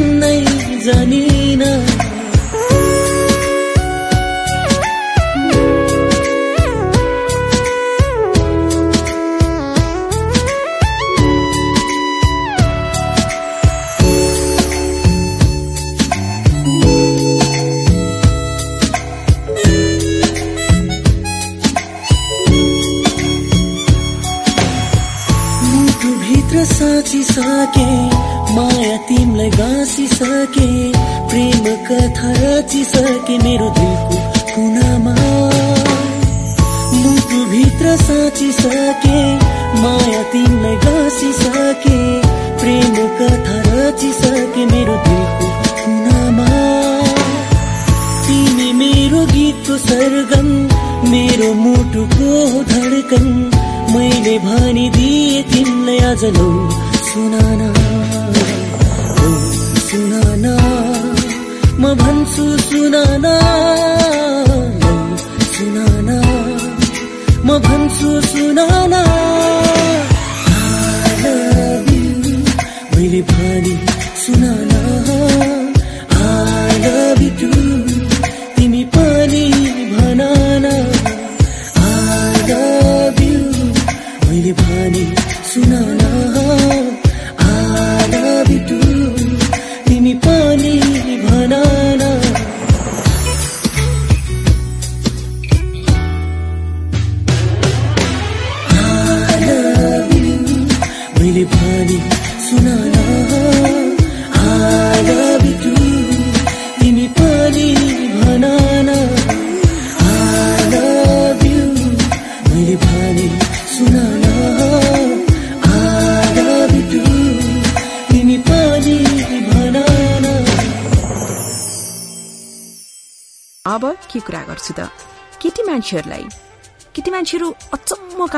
भन्नै 0.00 0.40
जानिन। 0.84 1.62
साँची 26.70 27.22
साके। 27.22 28.19
रचिसके 44.60 44.76
मेरो 44.76 44.96
दिलको 44.96 45.48
कुनामा 45.84 46.48
तिमी 48.26 48.72
मेरो 48.72 49.26
गीतको 49.26 49.76
सरगम 49.76 50.48
मेरो 51.10 51.52
मुटुको 51.54 52.62
धडकन 52.62 53.26
मैले 53.94 54.38
भनिदिए 54.38 55.42
तिमीलाई 55.42 55.98
आज 55.98 56.24
लौ 56.24 56.50
सुनाना। 57.08 57.70
सुनाना। 59.88 60.54
म 61.80 61.94
भन्छु 61.94 62.58
सुनाना। 62.58 63.34
सुनाना। 65.56 66.18
म 67.44 67.58
भन्छु 67.58 68.20
सुनाना। 68.20 69.19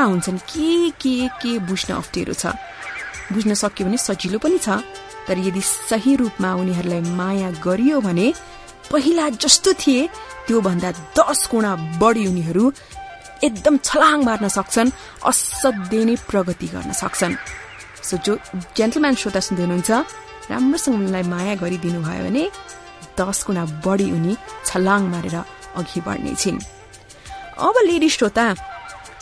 हुन्छन्? 0.03 0.37
के 0.51 0.89
के 1.01 1.15
के 1.41 1.51
बुझ्न 1.67 1.93
अप्ठ्यारो 1.93 2.33
छ? 2.33 2.45
बुझ्न 3.33 3.53
सक्यो 3.53 3.87
भने 3.87 3.97
सजिलो 3.97 4.39
पनि 4.43 4.57
छ 4.57 4.83
तर 5.27 5.37
यदि 5.39 5.61
सही 5.63 6.15
रूपमा 6.21 6.49
उनीहरूलाई 6.61 7.01
माया 7.19 7.49
गरियो 7.63 7.99
भने 8.07 8.27
पहिला 8.91 9.29
जस्तो 9.43 9.73
थिए 9.81 10.07
त्योभन्दा 10.47 10.89
दस 11.17 11.41
गुणा 11.51 11.71
बढी 12.01 12.23
उनीहरू 12.27 12.63
एकदम 13.47 13.75
छलाङ 13.87 14.19
मार्न 14.27 14.47
सक्छन् 14.57 14.91
असाध्यै 15.29 16.03
नै 16.07 16.15
प्रगति 16.29 16.67
गर्न 16.73 16.91
सक्छन्। 17.03 17.35
सो 18.03 18.17
जो 18.25 18.33
जेन्टलम्यान 18.77 19.15
श्रोता 19.15 19.39
सुन्दै 19.47 19.63
हुनुहुन्छ 19.63 19.91
राम्रोसँग 20.51 20.95
उनीलाई 20.99 21.23
माया 21.33 21.55
गरिदिनु 21.63 21.99
भयो 22.03 22.23
भने 22.27 22.43
दस 23.19 23.39
गुणा 23.47 23.63
बढी 23.85 24.07
उनी 24.11 24.33
छलाङ 24.67 25.01
मारेर 25.13 25.35
अघि 25.79 25.99
बढ्ने 26.07 26.33
छिन्। 26.41 26.59
अब 27.67 27.75
लेडी 27.87 28.09
श्रोता 28.15 28.45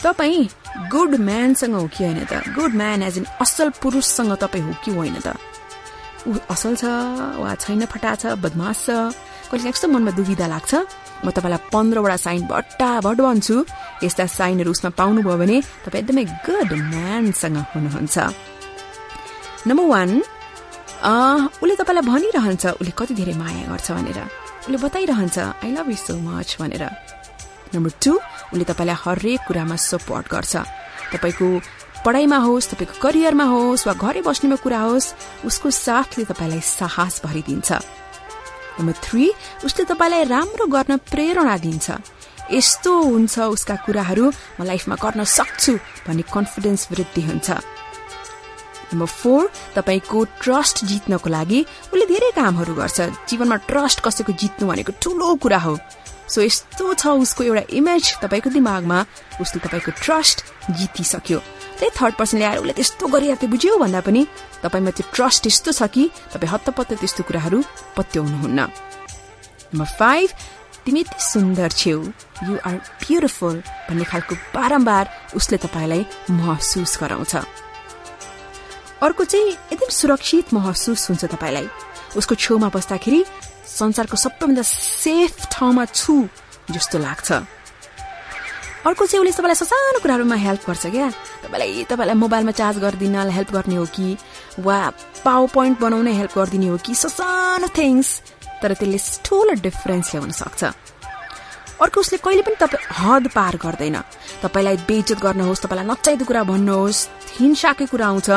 तपाईँ 0.02 0.48
गुड 0.90 1.14
म्यानसँग 1.28 1.74
हो 1.74 1.86
कि 1.94 2.04
होइन 2.04 2.24
त? 2.26 2.42
गुड 2.56 2.74
म्यान 2.74 3.02
एज 3.02 3.16
इन 3.18 3.26
असल 3.40 3.68
पुरुषसँग 3.82 4.32
तपाईँ 4.42 4.64
हो 4.66 4.72
कि 4.84 4.90
होइन 4.90 5.16
त? 5.22 5.36
ऊ 6.26 6.32
असल 6.50 6.74
छ 6.78 6.84
वा 7.38 7.54
छैन 7.62 7.84
फटा 7.86 8.14
छ 8.18 8.34
बदमास 8.42 8.78
छ? 8.86 8.90
कहिले 9.50 9.68
यस्तो 9.68 9.86
मनमा 9.88 10.10
दुविधा 10.18 10.46
लाग्छ? 10.46 10.72
म 11.22 11.30
तपाईँलाई 11.30 11.70
पन्ध्रवटा 11.70 12.16
साइन 12.26 12.42
भट्टाभट 12.50 13.18
भन्छु। 13.26 13.56
यस्ता 14.02 14.26
साइनहरू 14.26 14.70
उसमा 14.74 14.90
पाउनुभयो 14.98 15.36
भने 15.38 15.56
तपाईँ 15.86 16.02
एकदमै 16.02 16.24
गुड 16.46 16.70
म्यानसँग 16.92 17.58
हुनुहुन्छ। 17.74 18.16
नम्बर 19.70 19.86
वान 19.86 20.10
उसले 21.62 21.74
तपाईँलाई 21.78 22.04
भनिरहन्छ 22.10 22.64
उसले 22.80 22.92
कति 22.98 23.14
धेरै 23.14 23.34
माया 23.38 23.70
गर्छ 23.70 23.88
भनेर। 23.94 24.18
उसले 24.66 24.78
बताइरहन्छ 24.82 25.36
I 25.62 25.70
love 25.76 25.88
you 25.90 25.98
so 26.06 26.18
much 26.26 26.50
भनेर। 26.58 26.84
नम्बर 27.74 27.92
टू 28.04 28.12
उसले 28.52 28.64
तपाईँलाई 28.64 28.96
हरेक 29.04 29.40
कुरामा 29.48 29.76
सपोर्ट 29.76 30.26
गर्छ। 30.28 30.54
तपाईँको 31.12 31.46
पढाइमा 32.04 32.38
होस् 32.46 32.68
तपाईँको 32.72 32.94
करियरमा 33.00 33.44
होस् 33.44 33.86
वा 33.86 33.94
घरै 33.94 34.20
बस्नेमा 34.26 34.56
कुरा 34.64 34.80
होस् 34.80 35.14
उसको 35.46 35.68
साथले 35.70 36.24
तपाईँलाई 36.30 36.60
साहस 36.60 37.14
भरिदिन्छ। 37.24 37.70
नम्बर 38.80 38.94
थ्री 39.04 39.24
उसले 39.64 39.84
तपाईँलाई 39.84 40.24
राम्रो 40.28 40.66
गर्न 40.66 40.96
प्रेरणा 41.12 41.56
दिन्छ। 41.64 41.88
यस्तो 42.52 42.92
हुन्छ 42.92 43.38
उसका 43.54 43.76
कुराहरू 43.86 44.26
म 44.60 44.60
लाइफमा 44.68 44.96
गर्न 45.00 45.24
सक्छु 45.24 45.72
भन्ने 46.04 46.22
कन्फिडेन्स 46.28 46.82
वृद्धि 46.90 47.22
हुन्छ। 47.22 47.48
नम्बर 48.92 49.06
फोर 49.08 49.42
तपाईँको 49.76 50.18
ट्रस्ट 50.42 50.84
जित्नको 50.84 51.28
लागि 51.30 51.60
उसले 51.92 52.04
धेरै 52.12 52.30
कामहरू 52.36 52.74
गर्छ। 52.74 52.98
जीवनमा 53.30 53.56
ट्रस्ट 53.64 53.98
कसैको 54.04 54.32
जित्नु 54.36 54.68
भनेको 54.68 54.92
ठुलो 55.00 55.34
कुरा 55.40 55.58
हो। 55.64 55.74
सो 56.32 56.40
यस्तो 56.40 56.94
छ 56.96 57.06
उसको 57.20 57.44
एउटा 57.44 57.62
इमेज 57.76 58.04
तपाईँको 58.24 58.50
दिमागमा। 58.56 58.98
उसले 59.40 59.58
तपाईँको 59.60 59.92
ट्रस्ट 60.00 60.36
जितिसक्यो। 60.72 61.38
त्यही 61.78 61.90
थर्ड 61.92 62.14
पर्सन 62.16 62.38
ल्याएर 62.38 62.58
उसले 62.58 62.72
त्यस्तो 62.72 63.06
गरेर 63.12 63.36
त्यो 63.36 63.48
बुझ्यो 63.52 63.76
भन्दा 63.76 64.00
पनि 64.00 64.22
तपाईँमा 64.64 64.90
त्यो 64.96 65.04
ट्रस्ट 65.12 65.46
यस्तो 65.46 65.70
छ 65.76 65.82
कि 65.92 66.02
तपाईँ 66.32 66.50
हत्तपत्त 66.52 66.92
त्यस्तो 67.04 67.22
कुराहरू 67.28 67.58
पत्याउनुहुन्न। 67.96 68.60
नम्बर 69.72 69.88
फाइभ 70.00 70.28
तिमी 70.84 71.00
यति 71.00 71.20
सुन्दर 71.20 71.68
छेउ। 71.68 72.00
यु 72.48 72.52
आर 72.64 72.76
ब्युटिफुल 73.02 73.56
भन्ने 73.88 74.04
खालको 74.04 74.34
बारम्बार 74.56 75.04
उसले 75.36 75.56
तपाईँलाई 75.64 76.02
महसुस 76.32 76.98
गराउँछ। 77.00 77.34
अर्को 79.04 79.24
चाहिँ 79.24 79.50
एकदम 79.72 79.90
सुरक्षित 79.90 80.54
महसुस 80.54 81.08
हुन्छ 81.08 81.24
तपाईँलाई। 81.24 81.68
उसको 82.16 82.34
छेउमा 82.34 82.68
बस्दाखेरि 82.74 83.20
संसारको 83.66 84.16
सबैभन्दा 84.16 84.62
सेफ 84.62 85.46
ठाउँमा 85.52 85.84
छु 85.84 86.28
जस्तो 86.70 86.98
लाग्छ। 86.98 87.32
अर्को 88.82 89.06
चाहिँ 89.06 89.22
उसले 89.22 89.32
तपाईँलाई 89.32 89.54
ससानो 89.54 89.98
कुराहरूमा 90.02 90.34
हेल्प 90.34 90.62
गर्छ 90.66 90.86
क्या। 90.86 91.08
तपाईँलाई 91.46 91.84
तपाईँलाई 91.86 92.16
मोबाइलमा 92.18 92.50
चार्ज 92.50 92.78
गरिदिन 92.78 93.16
हेल्प 93.30 93.50
गर्ने 93.52 93.76
हो 93.76 93.86
कि? 93.86 94.16
वा 94.58 94.78
पावर 95.24 95.48
पोइन्ट 95.54 95.80
बनाउन 95.80 96.06
हेल्प 96.06 96.32
गरिदिने 96.38 96.66
हो 96.66 96.76
कि? 96.82 96.94
ससानो 96.94 97.68
थिङ्स 97.78 98.08
तर 98.62 98.74
त्यसले 98.74 98.98
ठुलो 99.24 99.54
डिफरेन्स 99.62 100.14
ल्याउन 100.14 100.30
सक्छ। 100.30 100.62
अर्को 101.82 102.00
उसले 102.00 102.18
कहिले 102.18 102.42
पनि 102.42 102.56
तपाईँ 102.58 102.86
हद 102.98 103.24
पार 103.34 103.56
गर्दैन। 103.56 103.96
तपाईँलाई 104.42 104.76
बेइज्जत 104.86 105.18
गर्नुहोस् 105.22 105.62
तपाईँलाई 105.62 105.86
नचाहिँदो 105.86 106.24
कुरा 106.26 106.42
भन्नुहोस् 106.42 107.08
हिंसाकै 107.38 107.86
कुरा 107.86 108.06
आउँछ। 108.06 108.30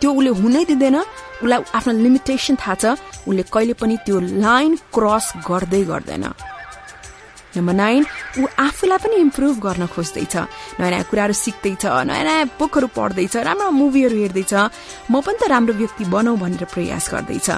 त्यो 0.00 0.10
उसले 0.12 0.30
हुनै 0.40 0.64
दिँदैन। 0.70 0.96
उसलाई 1.42 1.60
आफ्नो 1.76 1.92
लिमिटेसन 2.04 2.54
थाहा 2.56 2.74
छ। 2.74 2.84
उसले 3.28 3.42
कहिले 3.54 3.74
पनि 3.80 3.96
त्यो 4.06 4.16
लाइन 4.44 4.72
क्रस 4.94 5.26
गर्दै 5.48 5.82
गर्दैन। 5.90 6.26
नम्बर 7.56 7.72
नाइन 7.72 8.02
ऊ 8.36 8.42
आफूलाई 8.60 8.98
पनि 9.00 9.16
इम्प्रुभ 9.16 9.54
गर्न 9.64 9.86
खोज्दैछ। 9.88 10.34
नयाँ 10.76 10.90
नयाँ 10.92 11.08
कुराहरू 11.08 11.32
सिक्दैछ 11.32 11.84
नयाँ 11.84 12.24
नयाँ 12.28 12.52
बुकहरू 12.60 12.88
पढ्दैछ 12.92 13.36
राम्रो 13.48 13.70
मुभीहरू 13.80 14.16
हेर्दैछ। 14.16 14.52
म 15.08 15.14
पनि 15.24 15.36
त 15.40 15.48
राम्रो 15.48 15.72
व्यक्ति 15.80 16.04
बनाऊ 16.12 16.36
भनेर 16.36 16.64
प्रयास 16.68 17.04
गर्दैछ। 17.12 17.48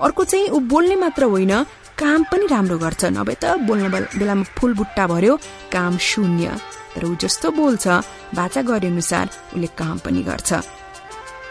अर्को 0.00 0.22
चाहिँ 0.24 0.48
ऊ 0.48 0.58
बोल्ने 0.72 0.96
मात्र 0.96 1.24
होइन 1.28 1.52
काम 2.00 2.20
पनि 2.32 2.46
राम्रो 2.48 2.76
गर्छ। 2.80 3.02
नभए 3.12 3.36
त 3.36 3.44
बोल्ने 3.68 3.88
बेलामा 4.16 4.44
फुल 4.56 4.72
बुट्टा 4.80 5.04
भर्यो 5.12 5.34
काम 5.72 5.92
शून्य। 6.00 6.56
तर 6.96 7.04
ऊ 7.04 7.14
जस्तो 7.20 7.50
बोल्छ 7.52 7.84
बाचा 8.32 8.60
गरे 8.64 8.88
अनुसार 8.88 9.26
उसले 9.52 9.68
काम 9.76 9.96
पनि 10.00 10.22
गर्छ। 10.24 10.50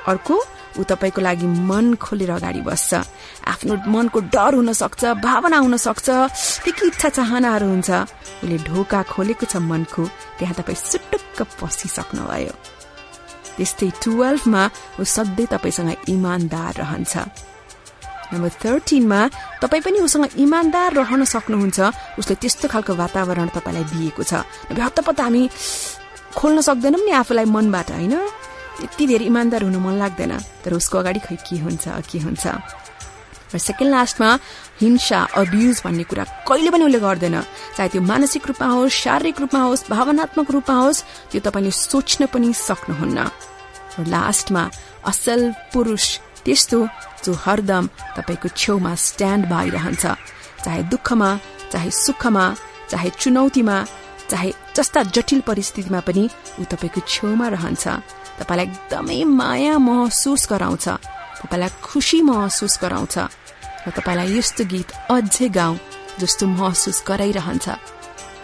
अर्को 0.07 0.35
ऊ 0.77 0.83
तपाईँको 0.83 1.21
लागि 1.21 1.47
मन 1.69 1.95
खोलेर 1.95 2.31
अगाडि 2.35 2.61
बस्छ। 2.61 2.93
आफ्नो 3.47 3.73
मनको 3.87 4.19
डर 4.27 4.53
हुन 4.59 4.73
सक्छ 4.73 5.03
भावना 5.23 5.57
हुन 5.57 5.75
सक्छ 5.77 6.07
के 6.63 6.71
के 6.71 6.87
इच्छा 6.87 7.09
चाहनाहरू 7.09 7.67
हुन्छ। 7.67 7.89
उसले 8.43 8.57
ढोका 8.67 9.01
खोलेको 9.07 9.45
छ 9.47 9.55
मनको 9.63 10.03
त्यहाँ 10.37 10.55
तपाईँ 10.59 10.75
सुटुक्क 10.75 11.39
पसिसक्नुभयो। 11.61 12.53
त्यस्तै 13.55 13.89
टुवेल्भमा 14.03 14.63
ऊ 14.99 15.03
सधैँ 15.07 15.47
तपाईँसँग 15.47 16.11
इमान्दार 16.11 16.71
रहन्छ। 16.75 17.13
नम्बर 18.35 18.51
थर्टिनमा 18.59 19.19
तपाईँ 19.63 19.83
पनि 19.85 19.99
उसँग 20.03 20.35
इमान्दार 20.35 20.89
रहन 20.99 21.23
सक्नुहुन्छ। 21.23 21.79
उसले 22.19 22.35
त्यस्तो 22.35 22.67
खालको 22.67 22.93
वातावरण 22.99 23.47
तपाईँलाई 23.55 23.85
दिएको 23.95 24.23
छ। 24.27 24.43
हतपत्त 24.75 25.19
हामी 25.23 25.43
खोल्न 26.35 26.57
सक्दैनौँ 26.67 26.99
नि 26.99 27.11
आफूलाई 27.15 27.47
मनबाट 27.47 27.89
होइन? 27.95 28.15
त्यति 28.77 29.03
धेरै 29.07 29.25
इमान्दार 29.25 29.61
हुनु 29.63 29.79
मन 29.79 29.95
लाग्दैन 30.03 30.33
तर 30.63 30.73
उसको 30.79 30.95
अगाडि 30.99 31.19
खै 31.25 31.35
के 31.47 31.55
हुन्छ 31.65 31.83
के 32.11 32.19
हुन्छ? 32.25 32.45
र 33.53 33.57
सेकेन्ड 33.57 33.91
लास्टमा 33.95 34.29
हिंसा 34.81 35.19
अब्युज 35.41 35.75
भन्ने 35.85 36.03
कुरा 36.09 36.23
कहिले 36.47 36.69
पनि 36.73 36.83
उसले 36.83 36.99
गर्दैन। 36.99 37.35
चाहे 37.77 37.89
त्यो 37.93 38.01
मानसिक 38.01 38.43
रूपमा 38.51 38.67
होस् 38.67 38.99
शारीरिक 39.05 39.37
रूपमा 39.41 39.61
होस् 39.69 39.87
भावनात्मक 39.89 40.47
रूपमा 40.51 40.75
होस् 40.75 41.03
त्यो 41.31 41.39
तपाईँले 41.45 41.71
सोच्न 41.71 42.21
पनि 42.33 42.49
सक्नुहुन्न। 42.51 43.19
र 43.95 44.03
लास्टमा 44.11 44.63
असल 45.07 45.41
पुरुष 45.71 46.05
त्यस्तो 46.43 46.79
जो 47.23 47.31
हरदम 47.45 47.85
तपाईँको 48.17 48.47
छेउमा 48.59 48.93
स्ट्यान्ड 49.07 49.43
भइरहन्छ 49.53 50.03
चाहे 50.65 50.81
दुःखमा 50.91 51.29
चाहे 51.71 51.89
सुखमा 52.03 52.45
चाहे 52.91 53.09
चुनौतीमा 53.21 53.77
चाहे 54.29 54.49
जस्ता 54.75 55.01
जटिल 55.15 55.39
परिस्थितिमा 55.47 55.99
पनि 56.07 56.23
ऊ 56.59 56.63
तपाईँको 56.65 57.01
छेउमा 57.07 57.47
रहन्छ। 57.55 57.85
तपाईँलाई 58.39 58.65
एकदमै 58.65 59.23
माया 59.23 59.77
महसुस 59.77 60.47
गराउँछ। 60.51 60.87
तपाईँलाई 61.41 61.71
खुसी 61.83 62.21
महसुस 62.21 62.79
गराउँछ। 62.81 63.15
र 63.85 63.91
तपाईँलाई 63.91 64.37
यस्तो 64.37 64.63
गीत 64.65 64.89
अझै 65.11 65.49
गाउँ 65.49 65.77
जस्तो 66.19 66.47
महसुस 66.47 67.03
गराइरहन्छ। 67.07 67.67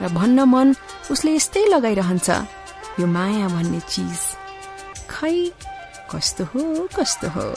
र 0.01 0.07
भन्न 0.13 0.39
मन 0.53 0.67
उसले 1.11 1.31
यस्तै 1.35 1.65
लगाइरहन्छ। 1.65 2.29
यो 2.99 3.05
माया 3.07 3.47
भन्ने 3.47 3.79
चिज 3.89 4.19
खै 5.09 5.37
कस्तो 6.11 6.43
हो 6.43 6.87
कस्तो 6.95 7.27
हो? 7.29 7.47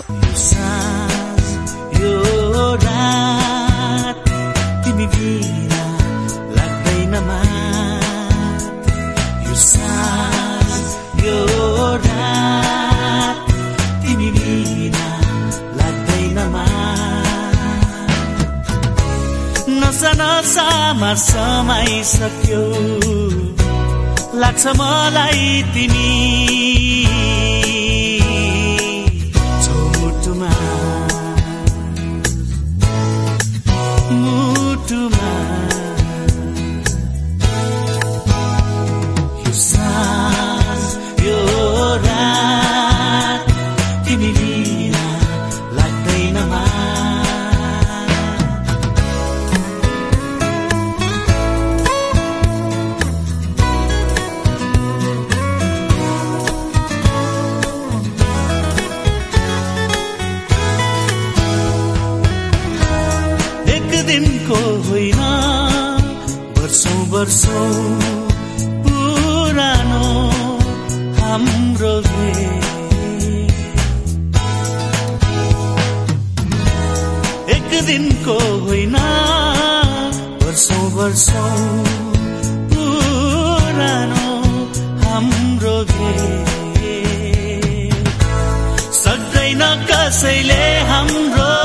नसामा 20.14 21.14
समाइसक्यो। 21.14 22.62
लाग्छ 24.38 24.66
मलाई 24.66 25.62
तिमी। 25.74 27.03
होइन 64.86 65.20
वर्षौँ 66.58 67.00
वर्षौँ 67.12 67.70
पुरानो 68.84 70.06
हाम्रो। 71.18 71.94
एक 77.56 77.70
दिनको 77.86 78.38
होइन 78.64 78.96
वर्षौँ 80.44 80.84
वर्षौँ 80.96 81.52
पुरानो 82.72 84.26
हाम्रो। 85.04 85.76
सक्दैन 89.02 89.62
कसैले 89.90 90.64
हाम्रो 90.90 91.63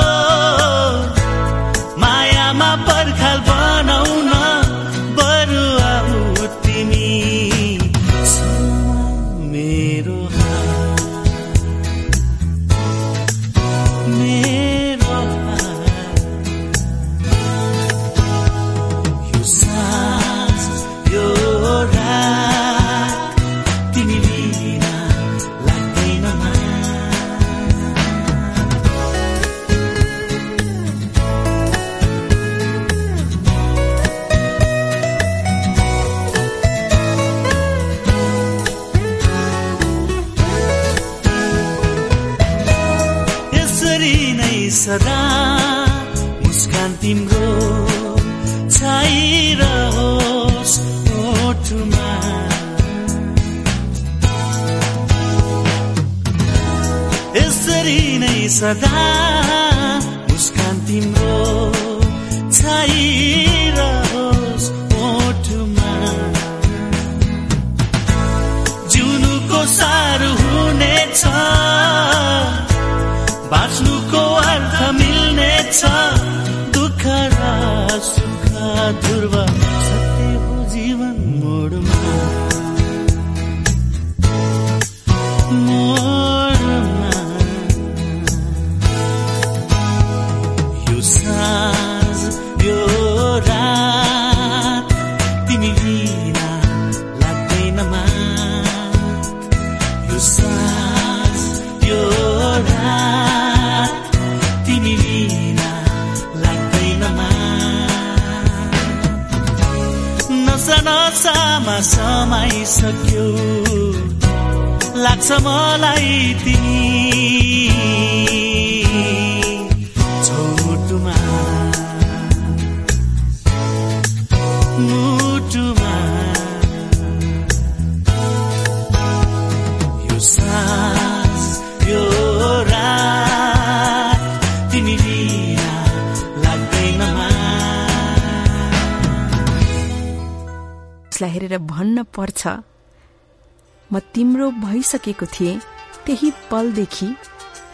भइसकेको 144.89 145.25
थिएँ 145.25 145.59
त्यही 146.05 146.31
पलदेखि 146.51 147.15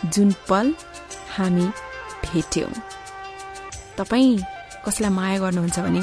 जुन 0.05 0.33
पल 0.49 0.73
हामी 1.35 1.67
भेट्यौं। 2.25 2.71
तपाईँ 3.97 4.39
कसैलाई 4.85 5.11
माया 5.11 5.37
गर्नुहुन्छ 5.39 5.79
भने 5.79 6.01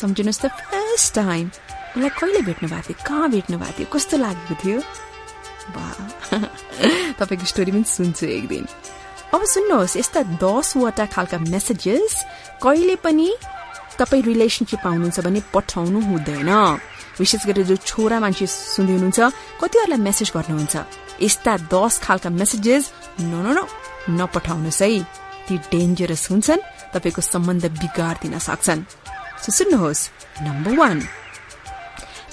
सम्झिनुहोस् 0.00 0.40
त 0.40 0.46
फर्स्ट 0.48 1.14
टाइम 1.14 1.50
उसलाई 1.96 2.08
कहिले 2.08 2.40
भेट्नु 2.48 2.68
भएको 2.68 2.88
थियो? 2.88 3.04
कहाँ 3.04 3.30
भेट्नु 3.30 3.58
भएको 3.58 3.78
थियो? 3.78 3.88
कस्तो 3.92 4.16
लागेको 4.16 4.54
थियो? 4.64 4.80
तपाईँको 7.20 7.44
स्टोरी 7.44 7.72
पनि 7.72 7.84
सुन्छु 7.84 8.26
एक 8.26 8.48
दिन 8.48 8.66
अब 9.34 9.44
सुन्नुहोस् 9.44 9.96
यस्ता 9.96 10.22
दसवटा 10.40 11.06
खालका 11.12 11.38
मेसेजेस 11.52 12.24
कहिले 12.64 12.96
पनि 12.96 13.28
तपाईँ 13.98 14.22
रिलेसनसिप 14.22 14.86
आउनुहुन्छ 14.86 15.20
भने 15.20 15.40
पठाउनु 15.52 16.00
हुँदैन। 16.00 16.50
विशेष 17.18 17.46
गरेर 17.46 17.66
जो 17.66 17.76
छोरा 17.76 18.18
मान्छे 18.20 18.46
सुन्दै 18.46 18.92
हुनुहुन्छ 18.92 19.20
कतिवटालाई 19.60 20.00
मेसेज 20.08 20.28
गर्नुहुन्छ? 20.36 20.74
यस्ता 21.22 21.52
दस 21.72 21.94
खालका 22.04 22.30
मेसेजेस 22.30 22.84
न 23.20 23.32
न 23.56 23.58
नपठाउनुहोस् 24.20 24.82
है। 24.82 25.00
ती 25.46 25.54
डेन्जरस 25.72 26.24
हुन्छन् 26.30 26.66
तपाईँको 26.94 27.20
सम्बन्ध 27.22 27.64
बिगारिदिन 27.80 28.38
सक्छन्। 28.38 28.80
सुन्नुहोस् 29.46 30.02
नम्बर 30.42 30.74
वान 30.76 30.98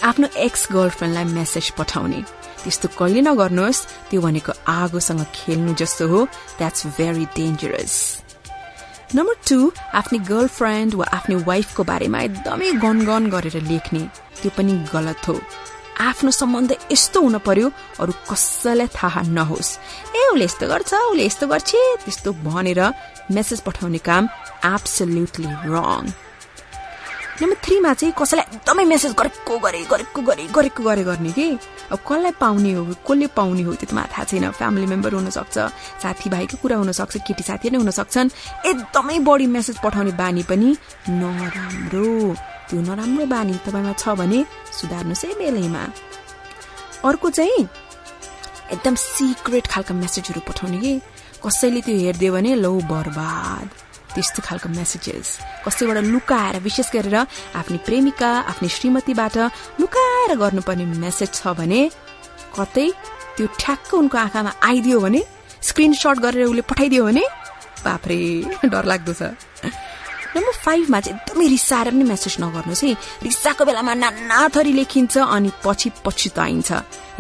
आफ्नो 0.04 0.28
एक्स 0.46 0.62
गर्लफ्रेन्डलाई 0.72 1.26
मेसेज 1.40 1.66
पठाउने। 1.78 2.20
त्यस्तो 2.64 2.88
कहिले 3.00 3.22
नगर्नुहोस् 3.22 3.86
त्यो 4.10 4.20
भनेको 4.22 4.52
आगोसँग 4.68 5.24
खेल्नु 5.36 5.74
जस्तो 5.80 6.08
हो। 6.08 6.20
That's 6.58 6.82
very 6.98 7.26
dangerous 7.36 8.23
number 9.16 9.36
two 9.50 9.58
आफ्नो 9.94 10.20
गर्लफ्रेन्ड 10.30 10.94
वा 11.00 11.06
आफ्नो 11.14 11.38
वाइफको 11.50 11.84
बारेमा 11.90 12.20
एकदमै 12.28 12.72
गनगन 12.84 13.24
गरेर 13.34 13.58
लेख्ने। 13.72 14.02
त्यो 14.42 14.52
पनि 14.58 14.74
गलत 14.94 15.28
हो। 15.28 15.36
आफ्नो 16.02 16.32
सम्बन्ध 16.32 16.72
यस्तो 16.92 17.22
हुन 17.22 17.38
पर्यो 17.48 17.68
अरू 18.02 18.14
कसैलाई 18.30 18.88
थाहा 18.98 19.22
नहोस्। 19.38 19.70
ए 20.18 20.22
उसले 20.34 20.46
यस्तो 20.46 20.66
गर्छ 20.68 20.92
उसले 20.94 21.26
यस्तो 21.26 21.46
गर्छ 21.54 21.72
त्यस्तो 22.04 22.30
भनेर 22.48 22.82
मेसेज 23.32 23.60
पठाउने 23.62 24.02
काम 24.10 24.24
एब्सोल्युटली 24.74 25.52
रङ 25.76 26.04
नम्बर 27.42 27.58
थ्रीमा 27.66 27.94
चाहिँ 27.94 28.14
कसैलाई 28.14 28.46
एकदमै 28.56 28.84
मेसेज 28.86 29.14
गरेको 29.20 29.58
गरे 29.60 29.80
गरेको 29.90 30.22
गरे 30.22 30.44
गरेको 30.54 30.84
गरे 30.84 31.04
गर्ने 31.04 31.32
कि? 31.34 31.48
अब 31.92 32.00
कसलाई 32.08 32.32
पाउने 32.38 32.72
हो 32.74 32.84
कसले 33.08 33.28
पाउने 33.34 33.64
हो 33.64 33.74
त्यो 33.74 33.88
त 33.90 33.94
मलाई 33.94 34.10
थाहा 34.14 34.24
छैन। 34.30 34.46
फ्यामिली 34.54 34.86
मेम्बर 34.94 35.14
हुनसक्छ 35.18 35.58
साथीभाइको 36.04 36.56
कुरा 36.62 36.78
हुनसक्छ 36.78 37.18
केटी 37.26 37.44
साथी 37.44 37.70
नै 37.74 37.78
हुन 37.82 37.90
सक्छन् 37.90 38.30
एकदमै 38.70 39.18
बढी 39.26 39.46
मेसेज 39.50 39.78
पठाउने 39.82 40.14
बानी 40.14 40.44
पनि 40.46 40.70
नराम्रो। 41.10 42.06
त्यो 42.70 42.80
नराम्रो 42.86 43.26
बानी 43.26 43.54
तपाईँमा 43.66 43.94
छ 43.98 44.14
भने 44.14 44.40
सुधार्नुहोस् 44.78 45.26
है 45.26 45.34
बेलैमा 45.42 45.84
अर्को 47.10 47.30
चाहिँ 47.30 47.66
एकदम 48.74 48.96
सिक्रेट 48.96 49.66
खालको 49.74 49.94
मेसेजहरू 49.94 50.42
पठाउने 50.48 50.78
कि? 50.78 50.94
कसैले 51.42 51.82
त्यो 51.82 51.96
हेरिदियो 51.98 52.32
भने 52.34 52.52
लौ 52.62 52.74
बर्बाद। 52.94 53.68
त्यस्तो 54.16 54.40
खालको 54.48 54.70
मेसेजेस 54.70 55.28
कसैबाट 55.66 55.98
लुकाएर 56.14 56.56
विशेष 56.68 56.88
गरेर 56.96 57.16
आफ्नो 57.60 57.78
प्रेमिका 57.88 58.30
आफ्नो 58.52 58.68
श्रीमतीबाट 58.76 59.38
लुकाएर 59.82 60.32
गर्नुपर्ने 60.44 60.86
मेसेज 61.06 61.30
छ 61.34 61.54
भने 61.60 61.82
कतै 62.58 62.88
त्यो 63.36 63.46
ठ्याक्क 63.62 63.94
उनको 64.02 64.18
आँखामा 64.18 64.52
आइदियो 64.70 65.00
भने 65.06 65.22
स्क्रिनसट 65.70 66.18
गरेर 66.26 66.46
उसले 66.46 66.64
पठाइदियो 66.70 67.04
भने 67.06 67.24
बाफ्रे 67.86 68.20
डर 68.74 68.86
लाग्दो 68.92 69.14
छ। 69.14 69.22
नम्बर 70.34 70.54
फाइभमा 70.66 71.00
चाहिँ 71.00 71.18
एकदमै 71.20 71.48
रिसाएर 71.48 71.88
पनि 71.94 72.04
मेसेज 72.10 72.36
नगर्नुहोस् 72.42 72.84
है। 72.84 72.94
रिसाको 73.24 73.66
बेलामा 73.66 73.94
नाना 73.94 74.38
थरी 74.50 74.74
लेखिन्छ 74.74 75.18
अनि 75.18 75.52
पछि 75.66 75.90
पछुताइन्छ 76.06 76.72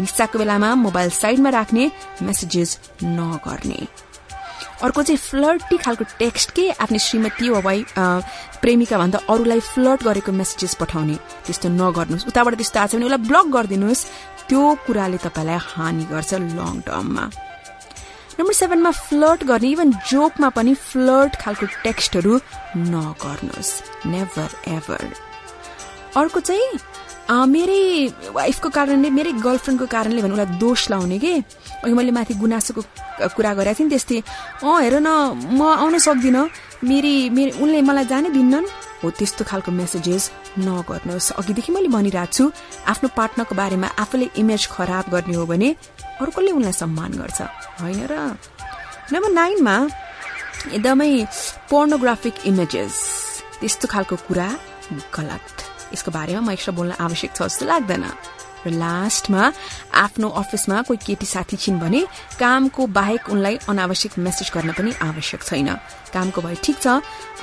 रिसाको 0.01 0.35
बेलामा 0.39 0.69
मोबाइल 0.85 1.09
साइडमा 1.13 1.49
राख्ने 1.57 1.83
मेसेजेस 2.25 2.69
नगर्ने। 3.03 3.79
अर्को 4.83 5.03
चाहिँ 5.03 5.17
फ्लर्टी 5.17 5.77
खालको 5.77 6.03
टेक्स्ट 6.19 6.51
के? 6.51 6.69
आफ्नो 6.83 6.99
श्रीमती 6.99 7.49
वा 7.49 7.59
वाइ 7.63 7.85
प्रेमिका 8.61 8.97
भन्दा 8.97 9.19
अरूलाई 9.29 9.59
फ्लर्ट 9.63 10.03
गरेको 10.03 10.31
मेसेजेस 10.31 10.73
पठाउने। 10.81 11.15
त्यस्तो 11.45 11.69
नगर्नुहोस्। 11.71 12.27
उताबाट 12.27 12.53
त्यस्तो 12.59 12.79
आएको 12.79 12.91
छ 12.91 12.95
भने 12.95 13.05
उसलाई 13.07 13.23
ब्लक 13.27 13.47
गरिदिनुहोस्। 13.55 14.05
त्यो 14.49 14.61
कुराले 14.85 15.17
तपाईँलाई 15.23 15.59
हानि 15.71 16.03
गर्छ 16.11 16.33
लङ 16.33 16.75
टर्ममा 16.83 17.25
नम्बर 18.33 18.53
सेभेनमा 18.53 18.91
फ्लर्ट 19.07 19.43
गर्ने 19.45 19.69
इभन 19.71 19.89
जोकमा 20.09 20.49
पनि 20.57 20.73
फ्लर्ट 20.73 21.33
खालको 21.41 21.65
टेक्स्टहरू 21.83 22.33
नगर्नुहोस्। 22.91 23.71
नेभर 24.05 24.49
एभर 24.73 25.03
अर्को 26.17 26.39
चाहिँ 26.39 26.69
मेरै 27.29 28.31
वाइफको 28.35 28.69
कारणले 28.69 29.09
मेरै 29.09 29.31
गर्लफ्रेन्डको 29.39 29.85
कारणले 29.87 30.21
भने 30.21 30.33
उसलाई 30.33 30.59
दोष 30.59 30.89
लाउने 30.91 31.17
के? 31.23 31.33
अघि 31.83 31.93
मैले 31.93 32.11
माथि 32.11 32.33
गुनासोको 32.35 32.81
कुरा 33.35 33.51
गरेको 33.53 33.79
थिएँ 33.79 33.87
नि 33.87 33.91
त्यस्तै। 33.95 34.19
अँ 34.63 34.81
हेर 34.83 34.95
न 34.99 35.09
म 35.55 35.61
आउन 35.63 35.97
सक्दिनँ। 35.97 36.49
मेरी 36.83 37.13
मेरो 37.31 37.63
उनले 37.63 37.81
मलाई 37.81 38.05
जानै 38.11 38.29
दिन्नन्। 38.35 38.67
हो 39.03 39.09
त्यस्तो 39.09 39.43
खालको 39.47 39.71
मेसेजेस 39.71 40.23
नगर्नुहोस्। 40.59 41.31
अघिदेखि 41.39 41.71
मैले 41.71 41.87
भनिरहेको 41.95 42.31
छु 42.35 42.43
आफ्नो 42.91 43.07
पार्टनरको 43.15 43.55
बारेमा 43.55 43.87
आफूले 44.03 44.27
इमेज 44.39 44.67
खराब 44.75 45.05
गर्ने 45.11 45.35
हो 45.39 45.45
भने 45.47 45.69
अर्कोले 46.19 46.51
उनलाई 46.51 46.75
सम्मान 46.75 47.11
गर्छ। 47.19 47.39
होइन 47.81 48.03
र? 48.11 48.13
नम्बर 49.11 49.31
नाइनमा 49.31 49.75
एकदमै 50.75 51.11
पोर्नोग्राफिक 51.69 52.35
इमेजेस 52.51 52.95
त्यस्तो 53.59 53.87
खालको 53.87 54.15
कुरा 54.27 54.47
गलत। 55.15 55.72
यसको 55.93 56.11
बारेमा 56.11 56.41
म 56.41 56.49
एक्स्ट्रा 56.51 56.73
बोल्न 56.77 56.91
आवश्यक 56.99 57.31
छ 57.35 57.39
जस्तो 57.47 57.65
लाग्दैन। 57.65 58.05
र 58.63 58.71
लास्टमा 58.71 59.43
आफ्नो 59.91 60.27
अफिसमा 60.39 60.81
कोही 60.87 60.99
केटी 61.03 61.27
साथी 61.27 61.55
छिन् 61.59 61.79
भने 61.83 62.01
कामको 62.39 62.81
बाहेक 62.95 63.29
उनलाई 63.35 63.55
अनावश्यक 63.67 64.23
मेसेज 64.23 64.47
गर्न 64.55 64.71
पनि 64.71 64.91
आवश्यक 65.03 65.41
छैन। 65.43 65.69
कामको 66.15 66.39
भए 66.41 66.55
ठिक 66.63 66.77
छ। 66.79 66.87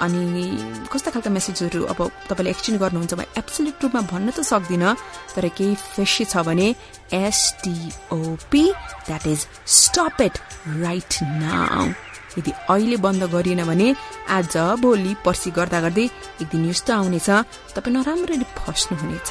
अनि 0.01 0.89
कस्ता 0.89 1.11
खालका 1.13 1.31
मेसेजहरू 1.31 1.85
अब 1.93 2.01
तपाईँले 2.25 2.51
एक्सचेन्ज 2.51 2.81
गर्नुहुन्छ 2.81 3.13
भने 3.21 3.29
एब्सोल्युट 3.37 3.77
रूपमा 3.85 4.01
भन्न 4.09 4.29
त 4.33 4.41
सक्दिनँ 4.49 4.97
तर 5.37 5.45
केही 5.53 5.75
फेसी 5.77 6.25
छ 6.25 6.41
भने 6.41 6.69
S T O P 7.13 8.65
that 9.05 9.25
is 9.29 9.41
stop 9.69 10.17
it 10.25 10.35
right 10.81 11.13
now 11.45 12.10
यदि 12.39 12.51
अहिले 12.73 12.97
बन्द 13.05 13.23
गरिएन 13.35 13.63
भने 13.71 13.89
आज 14.37 14.57
भोलि 14.83 15.13
पर्सि 15.25 15.51
गर्दा 15.59 15.81
गर्दै 15.85 16.07
एक 16.43 16.49
दिन 16.53 16.63
यस्तो 16.71 16.91
आउनेछ। 16.95 17.29
तपाईँ 17.75 17.95
नराम्ररी 17.97 18.47
फस्नुहुनेछ। 18.59 19.31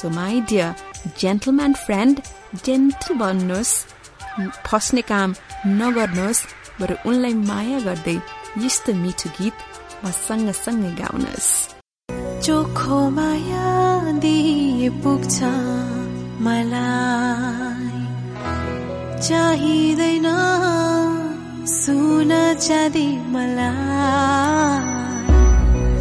So 0.00 0.06
my 0.18 0.40
dear 0.50 0.68
gentleman 1.20 1.72
friend 1.84 2.16
gentle 2.66 3.14
बन्नुहोस् 3.22 3.74
फस्ने 4.66 5.02
काम 5.10 5.28
नगर्नुहोस् 5.80 6.46
बरु 6.80 6.94
उनलाई 7.08 7.34
माया 7.50 7.78
गर्दै 7.86 8.16
यस्तो 8.64 8.90
मिठो 9.02 9.28
गीत 9.38 9.56
म 10.02 10.10
सँगसँगै 10.26 10.92
गाउनुहोस्। 11.00 11.50
चोखो 12.44 12.98
माया 13.16 13.66
दिए 14.22 14.88
पुग्छ 15.02 15.36
मलाई। 16.44 17.98
चाहिँदैन 19.26 20.26
सुन 21.68 22.30
चाँदी 22.56 23.06
मलाई 23.32 23.68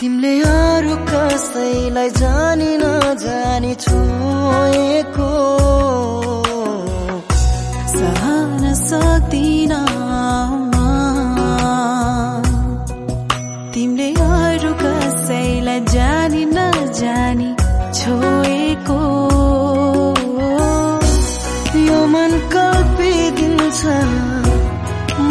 तिमीले 0.00 0.32
अरू 0.46 0.96
कसैलाई 1.10 2.10
जानी 2.18 2.68
नजानी 2.82 3.72
छोएको 3.84 5.30
सहन 7.94 8.62
सक्दिन 8.80 9.72
तिमीले 13.74 14.08
अरू 14.26 14.72
कसैलाई 14.84 15.80
जानी 15.94 16.44
नजानी 16.54 17.50
छोएको 17.98 19.00
यो 21.88 21.98
मन 22.14 22.38
कल्पिदिन्छ 22.54 23.82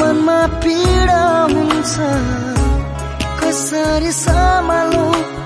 मनमा 0.02 0.40
पीडा 0.60 1.24
हुन्छ। 1.56 2.47
कसरी 3.68 4.12
सम्हालौँ 4.16 5.37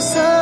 so 0.00 0.39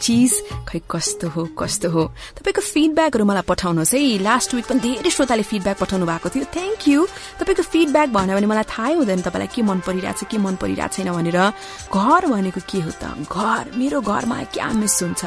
चिज 0.00 0.32
खै 0.68 0.80
कस्तो 0.90 1.28
हो 1.34 1.42
कस्तो 1.58 1.88
हो। 1.90 2.04
तपाईँको 2.38 2.62
फिडब्याकहरू 2.62 3.24
मलाई 3.24 3.44
पठाउनुहोस् 3.50 3.94
है। 3.94 4.18
लास्ट 4.22 4.54
विक 4.54 4.66
पनि 4.68 4.80
धेरै 4.80 5.10
श्रोताले 5.10 5.42
फिडब्याक 5.42 5.76
पठाउनु 5.82 6.06
भएको 6.06 6.28
थियो। 6.28 6.44
थ्याङ्क 6.54 6.82
यू 6.88 7.00
तपाईँको 7.40 7.62
फिडब्याक 7.62 8.08
भन्यो 8.14 8.34
भने 8.38 8.46
मलाई 8.46 8.66
थाहै 8.72 8.94
हुँदैन 8.94 9.20
तपाईँलाई 9.26 9.50
के 9.54 9.62
मन 9.62 9.78
परिरहेछ 9.86 10.20
के 10.30 10.38
मन 10.38 10.54
परिरहेको 10.62 10.94
छैन 10.94 11.08
भनेर। 11.12 11.38
घर 11.90 12.22
भनेको 12.32 12.60
के 12.70 12.78
हो 12.84 12.90
त? 12.90 13.04
घर। 13.26 13.64
मेरो 13.78 13.98
घरमा 14.00 14.36
क्या 14.54 14.68
मिस 14.78 15.02
हुन्छ? 15.02 15.22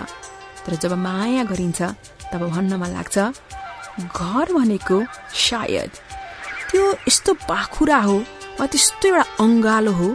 तर 0.64 0.76
जब 0.78 0.94
माया 0.94 1.44
गरिन्छ 1.52 1.82
तब 2.32 2.42
भन्नमा 2.50 2.88
लाग्छ। 2.88 3.18
घर 4.00 4.48
भनेको 4.54 4.98
सायद 5.36 5.92
त्यो 6.72 6.84
यस्तो 7.08 7.34
पाखुरा 7.44 8.00
हो 8.08 8.18
वा 8.60 8.66
त्यस्तो 8.72 9.08
एउटा 9.08 9.26
अङ्गालो 9.44 9.92
हो 9.92 10.10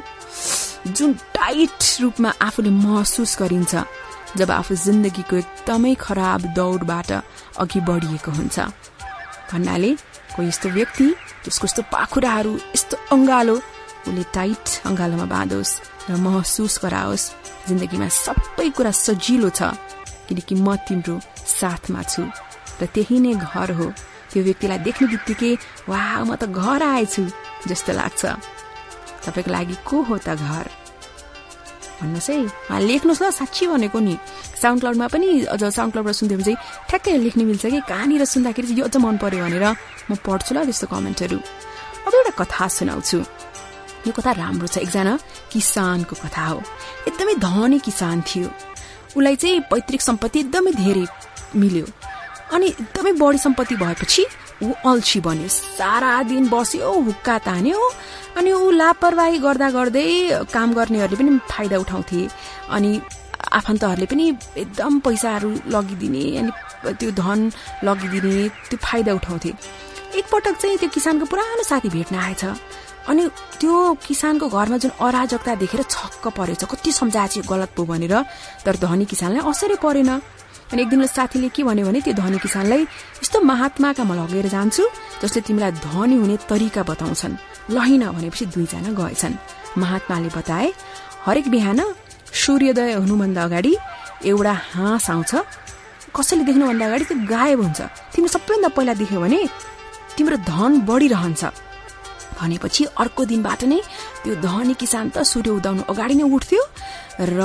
जुन 0.97 1.13
टाइट 1.35 1.79
रूपमा 2.01 2.31
आफूले 2.41 2.71
महसुस 2.71 3.37
गरिन्छ। 3.41 3.75
जब 4.39 4.51
आफू 4.51 4.75
जिन्दगीको 4.87 5.37
एकदमै 5.37 5.95
खराब 6.05 6.41
दौडबाट 6.59 7.11
अघि 7.63 7.81
बढिएको 7.89 8.31
हुन्छ। 8.39 8.57
भन्नाले 9.51 9.91
कोही 10.35 10.49
यस्तो 10.49 10.69
व्यक्ति 10.77 11.07
जसको 11.45 11.65
यस्तो 11.67 11.83
पाखुराहरू 11.95 12.53
यस्तो 12.77 12.97
अङ्गालो 13.15 13.57
उसले 14.07 14.25
टाइट 14.37 14.65
अङ्गालोमा 14.89 15.27
बाँधोस् 15.35 15.73
र 16.11 16.17
महसुस 16.25 16.75
गराओस्। 16.85 17.25
जिन्दगीमा 17.69 18.09
सबै 18.25 18.69
कुरा 18.77 18.93
सजिलो 19.05 19.51
छ 19.59 19.75
किनकि 20.27 20.55
म 20.55 20.77
तिम्रो 20.87 21.17
साथमा 21.59 22.03
छु 22.13 22.23
र 22.81 22.83
त्यही 22.95 23.17
नै 23.25 23.33
घर 23.35 23.71
हो। 23.79 23.87
त्यो 24.31 24.43
व्यक्तिलाई 24.47 24.79
देख्ने 24.87 25.07
बित्तिकै 25.13 25.53
वा 25.91 26.01
म 26.29 26.31
त 26.37 26.51
घर 26.51 26.81
आएछु 26.83 27.23
जस्तो 27.71 27.93
लाग्छ। 27.99 28.23
तपाईँको 29.25 29.51
लागि 29.51 29.77
को 29.89 29.97
हो 30.07 30.15
त 30.19 30.29
घर? 30.37 30.67
भन्नुहोस् 32.01 32.31
है। 32.31 32.81
लेख्नुहोस् 32.81 33.23
ल 33.23 33.31
साँच्ची 33.31 33.67
भनेको 33.67 33.99
नि। 33.99 34.15
साउन्ड 34.63 34.81
क्लाउडमा 34.81 35.07
पनि 35.09 35.29
अझ 35.49 35.63
साउन्ड 35.65 35.93
क्लाउडबाट 35.93 36.15
सुन्थ्यो 36.15 36.39
भने 36.39 36.45
चाहिँ 36.45 36.59
ठ्याक्कै 36.89 37.17
लेख्ने 37.25 37.45
मिल्छ 37.45 37.65
कि? 37.67 37.81
कहाँनिर 37.89 38.25
सुन्दाखेरि 38.25 38.67
चाहिँ 38.69 38.81
यो 38.81 38.85
अझ 38.87 38.97
मन 38.97 39.17
पर्यो 39.17 39.45
भनेर 39.45 39.65
म 40.11 40.15
पढ्छु 40.21 40.53
ल 40.55 40.65
त्यस्तो 40.65 40.87
कमेन्टहरू। 40.93 41.39
अब 42.07 42.13
एउटा 42.15 42.33
कथा 42.41 42.65
सुनाउँछु। 42.69 43.19
यो 44.07 44.13
कथा 44.13 44.31
राम्रो 44.39 44.67
छ 44.67 44.79
एकजना 44.87 45.19
किसानको 45.51 46.15
कथा 46.15 46.45
हो। 46.47 46.63
एकदमै 47.09 47.35
धनी 47.43 47.79
किसान 47.83 48.23
थियो। 48.23 48.49
उसलाई 49.17 49.37
चाहिँ 49.37 49.61
पैतृक 49.71 50.01
सम्पत्ति 50.01 50.39
एकदमै 50.41 50.73
धेरै 50.73 51.07
मिल्यो। 51.57 51.87
अनि 52.55 52.67
एकदमै 52.67 53.13
बढी 53.19 53.39
सम्पत्ति 53.39 53.75
भएपछि 53.77 54.23
ऊ 54.63 54.73
अल्छी 54.91 55.21
बन्यो। 55.21 55.49
सारा 55.49 56.13
दिन 56.31 56.49
बस्यो 56.49 56.93
हुक्का 57.09 57.39
तान्यो 57.47 57.81
अनि 58.37 58.53
ऊ 58.53 58.71
लापरवाही 58.71 59.39
गर्दा 59.39 59.69
गर्दै 59.71 60.09
काम 60.53 60.73
गर्नेहरूले 60.75 61.17
पनि 61.17 61.39
फाइदा 61.51 61.77
उठाउँथे। 61.85 62.21
अनि 62.71 62.91
आफन्तहरूले 63.53 64.07
पनि 64.07 64.25
एकदम 64.57 64.99
पैसाहरू 65.05 65.51
लगिदिने 65.75 66.25
अनि 66.41 66.51
त्यो 66.99 67.11
धन 67.21 67.39
लगिदिने 67.85 68.37
त्यो 68.69 68.79
फाइदा 68.81 69.13
उठाउँथे। 69.15 69.51
एकपटक 70.19 70.55
चाहिँ 70.57 70.79
त्यो 70.79 70.89
किसानको 70.89 71.25
पुरानो 71.31 71.63
साथी 71.63 71.89
भेट्न 71.89 72.17
आएछ। 72.17 72.45
अनि 73.07 73.23
त्यो 73.61 73.75
किसानको 74.07 74.47
घरमा 74.49 74.77
जुन 74.83 74.91
अराजकता 74.99 75.55
देखेर 75.63 75.83
छक्क 75.87 76.25
परेछ 76.37 76.65
कति 76.65 76.93
सम्झाएछ 76.93 77.47
गलत 77.47 77.71
पो 77.77 77.85
भनेर 77.87 78.15
तर 78.65 78.77
धनी 78.83 79.05
किसानलाई 79.05 79.47
असरै 79.51 79.77
परेन। 79.79 80.11
अनि 80.73 80.83
एक 80.83 80.89
दिन 80.89 81.07
साथीले 81.07 81.49
के 81.55 81.63
भन्यो 81.63 81.87
भने 81.87 82.01
त्यो 82.03 82.15
धनी 82.15 82.39
किसानलाई 82.43 82.83
यस्तो 83.23 83.41
महात्माका 83.41 84.03
म 84.05 84.13
लगेर 84.19 84.47
जान्छु 84.51 84.85
जसले 85.23 85.41
तिमीलाई 85.47 85.73
धनी 85.87 86.17
हुने 86.23 86.37
तरिका 86.51 86.83
बताउँछन्। 86.91 87.35
लहिन 87.71 88.03
भनेपछि 88.17 88.45
दुईजना 88.55 88.91
गएछन्। 88.99 89.35
महात्माले 89.79 90.29
बताए 90.35 90.69
हरेक 91.27 91.47
बिहान 91.55 91.81
सूर्योदय 92.43 92.93
हुनुभन्दा 93.03 93.43
अगाडि 93.45 93.73
एउटा 94.27 94.53
हाँस 94.75 95.11
आउँछ। 95.11 95.33
कसैले 96.17 96.45
देख्नुभन्दा 96.49 96.85
अगाडि 96.87 97.05
त्यो 97.05 97.19
गायब 97.31 97.59
हुन्छ। 97.63 97.81
तिमीले 98.15 98.33
सबैभन्दा 98.35 98.69
पहिला 98.77 98.95
देख्यो 99.01 99.21
भने 99.21 99.41
तिम्रो 100.17 100.37
धन 100.51 100.73
बढिरहन्छ। 100.89 101.43
भनेपछि 102.41 102.83
अर्को 103.01 103.23
दिनबाट 103.31 103.63
नै 103.71 103.81
त्यो 104.25 104.35
धनी 104.43 104.75
किसान 104.83 105.07
त 105.15 105.23
सूर्य 105.23 105.51
उदाउनु 105.63 105.83
अगाडि 105.93 106.15
नै 106.21 106.27
उठ्थ्यो 106.27 106.63
र 107.23 107.41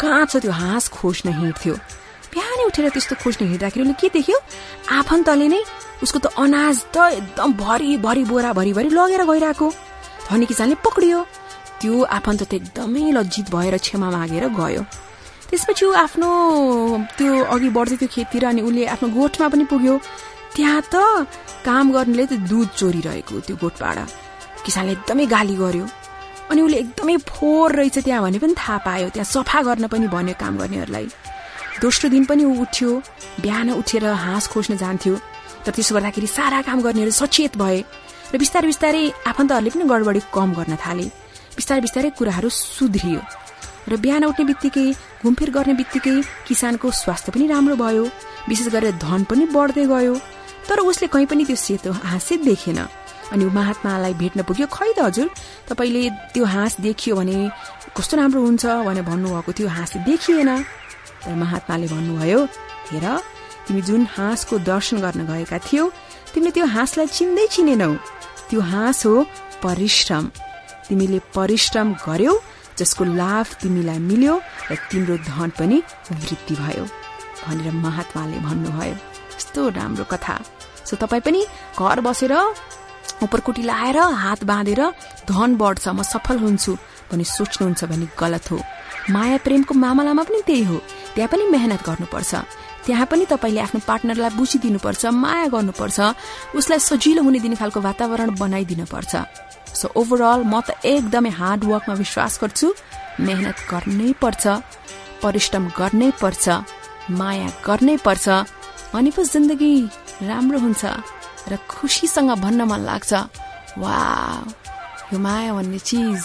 कहाँ 0.00 0.24
छ 0.30 0.40
त्यो 0.40 0.52
हाँस 0.52 0.88
खोज्न 0.96 1.26
हिँड्थ्यो। 1.40 1.74
बिहानै 2.34 2.64
उठेर 2.66 2.88
त्यस्तो 2.90 3.14
खोज्न 3.22 3.46
हिँड्दाखेरि 3.46 3.82
उसले 3.84 3.94
के 4.00 4.08
देख्यो? 4.18 4.38
आफन्तले 4.98 5.46
नै 5.48 5.60
उसको 6.02 6.18
त 6.18 6.26
अनाज 6.34 6.76
त 6.94 6.96
एकदम 7.22 7.50
भरि 7.62 7.90
भरि 8.02 8.24
बोरा 8.30 8.50
भरि 8.58 8.72
भरि 8.76 8.88
लगेर 8.90 9.22
गइरहेको। 9.30 9.66
धनी 10.28 10.44
किसानले 10.50 10.76
पक्रियो। 10.82 11.18
त्यो 11.80 11.94
आफन्त 12.18 12.42
त 12.50 12.52
एकदमै 12.58 13.04
लज्जित 13.16 13.46
भएर 13.54 13.74
क्षमा 13.84 14.08
मागेर 14.10 14.44
गयो। 14.58 14.82
त्यसपछि 15.48 15.84
ऊ 15.86 15.92
आफ्नो 16.04 16.28
त्यो 17.18 17.32
अघि 17.54 17.68
बढ्दै 17.76 17.96
त्यो 18.00 18.08
खेततिर 18.14 18.44
अनि 18.50 18.60
उसले 18.66 18.82
आफ्नो 18.94 19.08
गोठमा 19.16 19.46
पनि 19.52 19.64
पुग्यो। 19.70 19.94
त्यहाँ 20.54 20.82
त 20.92 20.94
काम 21.66 21.86
गर्नेले 21.94 22.24
त 22.26 22.34
दुध 22.50 22.68
चोरिरहेको 22.78 23.34
त्यो 23.46 23.56
गोठबाट। 23.62 23.98
किसानले 24.64 24.92
एकदमै 24.96 25.26
गाली 25.34 25.56
गर्यो। 25.62 25.86
अनि 26.50 26.60
उसले 26.66 26.78
एकदमै 26.84 27.16
फोहोर 27.30 27.70
रहेछ 27.78 27.96
त्यहाँ 28.06 28.22
भने 28.24 28.38
पनि 28.42 28.54
थाहा 28.58 28.76
पायो। 28.86 29.08
त्यहाँ 29.14 29.28
सफा 29.34 29.60
गर्न 29.68 29.86
पनि 29.92 30.06
भन्यो 30.14 30.34
काम 30.40 30.54
गर्नेहरूलाई। 30.58 31.06
दोस्रो 31.84 32.08
दिन 32.08 32.24
पनि 32.24 32.44
ऊ 32.44 32.52
उठ्यो। 32.64 32.90
बिहान 33.44 33.70
उठेर 33.80 34.04
हाँस 34.24 34.44
खोज्न 34.52 34.76
जान्थ्यो। 34.82 35.14
तर 35.64 35.72
त्यसो 35.76 35.94
गर्दाखेरि 35.94 36.26
सारा 36.26 36.60
काम 36.68 36.80
गर्नेहरू 36.80 37.12
सचेत 37.12 37.56
भए 37.60 37.78
र 38.32 38.38
बिस्तारै 38.40 38.66
बिस्तारै 38.72 39.02
आफन्तहरूले 39.30 39.70
पनि 39.74 39.84
गडबडी 39.92 40.20
कम 40.32 40.48
गर्न 40.58 40.74
थाले। 40.80 41.06
बिस्तारै 41.56 41.80
बिस्तारै 41.86 42.10
कुराहरू 42.18 42.48
सुध्रियो। 42.48 43.20
र 43.90 43.92
बिहान 44.00 44.24
उठ्ने 44.24 44.44
बित्तिकै 44.50 44.86
घुमफिर 45.24 45.50
गर्ने 45.56 45.74
बित्तिकै 45.80 46.16
किसानको 46.48 46.86
स्वास्थ्य 47.02 47.32
पनि 47.36 47.44
राम्रो 47.52 47.76
भयो। 47.76 48.04
विशेष 48.48 48.68
गरेर 48.74 48.96
धन 49.04 49.20
पनि 49.28 49.44
बढ्दै 49.52 49.84
गयो। 49.92 50.14
तर 50.68 50.78
उसले 50.88 51.06
कहीँ 51.12 51.28
पनि 51.28 51.44
त्यो 51.44 51.56
सेतो 51.56 51.92
हाँस 51.92 52.28
देखेन। 52.48 52.80
अनि 53.32 53.44
महात्मालाई 53.58 54.14
भेट्न 54.20 54.40
पुग्यो 54.48 54.66
खै 54.72 54.90
त 54.96 55.04
हजुर 55.04 55.28
तपाईँले 55.68 56.02
त्यो 56.32 56.44
हाँस 56.44 56.80
देखियो 56.80 57.12
भने 57.20 57.36
कस्तो 57.96 58.14
राम्रो 58.16 58.40
हुन्छ 58.40 58.64
भनेर 58.88 59.04
भन्नुभएको 59.04 59.50
त्यो 59.52 59.68
हाँस 59.68 59.92
देखिएन। 60.08 60.50
तर 61.24 61.34
महात्माले 61.34 61.86
भन्नुभयो 61.88 62.40
हेर 62.90 63.06
तिमी 63.66 63.80
जुन 63.88 64.06
हाँसको 64.16 64.58
दर्शन 64.70 64.96
गर्न 65.04 65.20
गएका 65.26 65.58
थियौ 65.66 65.84
तिमीले 66.32 66.50
त्यो 66.56 66.66
हाँसलाई 66.76 67.06
चिन्दै 67.16 67.46
चिनेनौ। 67.54 67.92
त्यो 68.48 68.60
हाँस 68.60 69.06
हो 69.06 69.14
परिश्रम। 69.64 70.24
तिमीले 70.88 71.18
परिश्रम 71.34 71.92
गर्यौ 72.06 72.34
जसको 72.78 73.04
लाभ 73.20 73.46
तिमीलाई 73.60 73.98
मिल्यो 74.10 74.34
र 74.70 74.76
तिम्रो 74.90 75.16
धन 75.30 75.50
पनि 75.58 75.78
वृद्धि 76.10 76.54
भयो 76.60 76.84
भनेर 77.44 77.72
महात्माले 77.84 78.38
भन्नुभयो। 78.46 78.96
यस्तो 79.36 79.60
राम्रो 79.78 80.04
कथा। 80.12 80.36
सो 80.84 80.96
तपाईँ 81.00 81.24
पनि 81.26 81.40
घर 81.78 82.00
बसेर 82.06 82.34
उपरकुटी 83.24 83.62
लाएर 83.62 83.98
हात 84.24 84.44
बाँधेर 84.44 84.82
धन 85.30 85.50
बढ्छ 85.56 85.88
म 85.88 86.02
सफल 86.02 86.36
हुन्छु 86.44 86.72
भनी 87.08 87.24
सोच्नुहुन्छ 87.24 87.84
भने 87.90 88.06
गलत 88.20 88.50
हो। 88.50 88.58
माया 89.10 89.36
प्रेमको 89.44 89.74
मामलामा 89.74 90.22
पनि 90.22 90.40
त्यही 90.46 90.64
हो। 90.64 90.78
त्यहाँ 91.14 91.28
पनि 91.32 91.44
मेहनत 91.50 91.80
गर्नुपर्छ। 91.88 92.32
त्यहाँ 92.84 93.06
पनि 93.10 93.24
तपाईँले 93.32 93.60
आफ्नो 93.60 93.80
पार्टनरलाई 93.88 94.32
बुझिदिनुपर्छ 94.36 95.02
माया 95.24 95.46
गर्नुपर्छ 95.54 95.98
उसलाई 96.56 96.78
सजिलो 96.88 97.22
हुने 97.24 97.38
दिने 97.44 97.56
खालको 97.56 97.80
वातावरण 97.80 98.28
बनाइदिनु 98.40 98.84
पर्छ 98.92 99.12
सो 99.80 99.86
ओभरअल 100.00 100.42
म 100.44 100.60
त 100.60 100.76
एकदमै 100.84 101.30
हार्ड 101.40 101.64
वर्कमा 101.64 101.94
विश्वास 102.02 102.38
गर्छु। 102.42 102.68
मेहनत 103.26 103.58
गर्नै 103.70 104.12
पर्छ 104.22 104.44
परिश्रम 105.22 105.64
गर्नै 105.78 106.10
पर्छ 106.20 106.44
माया 107.10 107.48
गर्नै 107.66 107.96
पर्छ 108.04 108.26
अनि 108.96 109.10
पो 109.16 109.22
जिन्दगी 109.24 109.74
राम्रो 110.28 110.58
हुन्छ 110.64 110.84
र 111.50 111.52
खुसीसँग 111.68 112.30
भन्न 112.44 112.60
मन 112.70 112.80
लाग्छ। 112.88 113.12
वा 113.80 113.96
यो 115.12 115.18
माया 115.18 115.52
भन्ने 115.56 115.78
चिज 115.88 116.20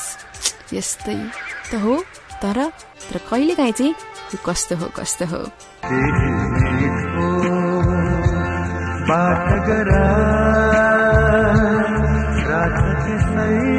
यस्तै 0.75 1.19
त 1.71 1.81
हो। 1.83 1.93
तर 2.41 2.71
तर 3.11 3.17
कहिलेकाहीँ 3.17 3.73
चाहिँ 3.73 3.95
कस्तो 4.45 4.75
हो 4.75 4.87
कस्तो 4.87 5.25
हो? 5.25 5.41
भरे 13.09 13.78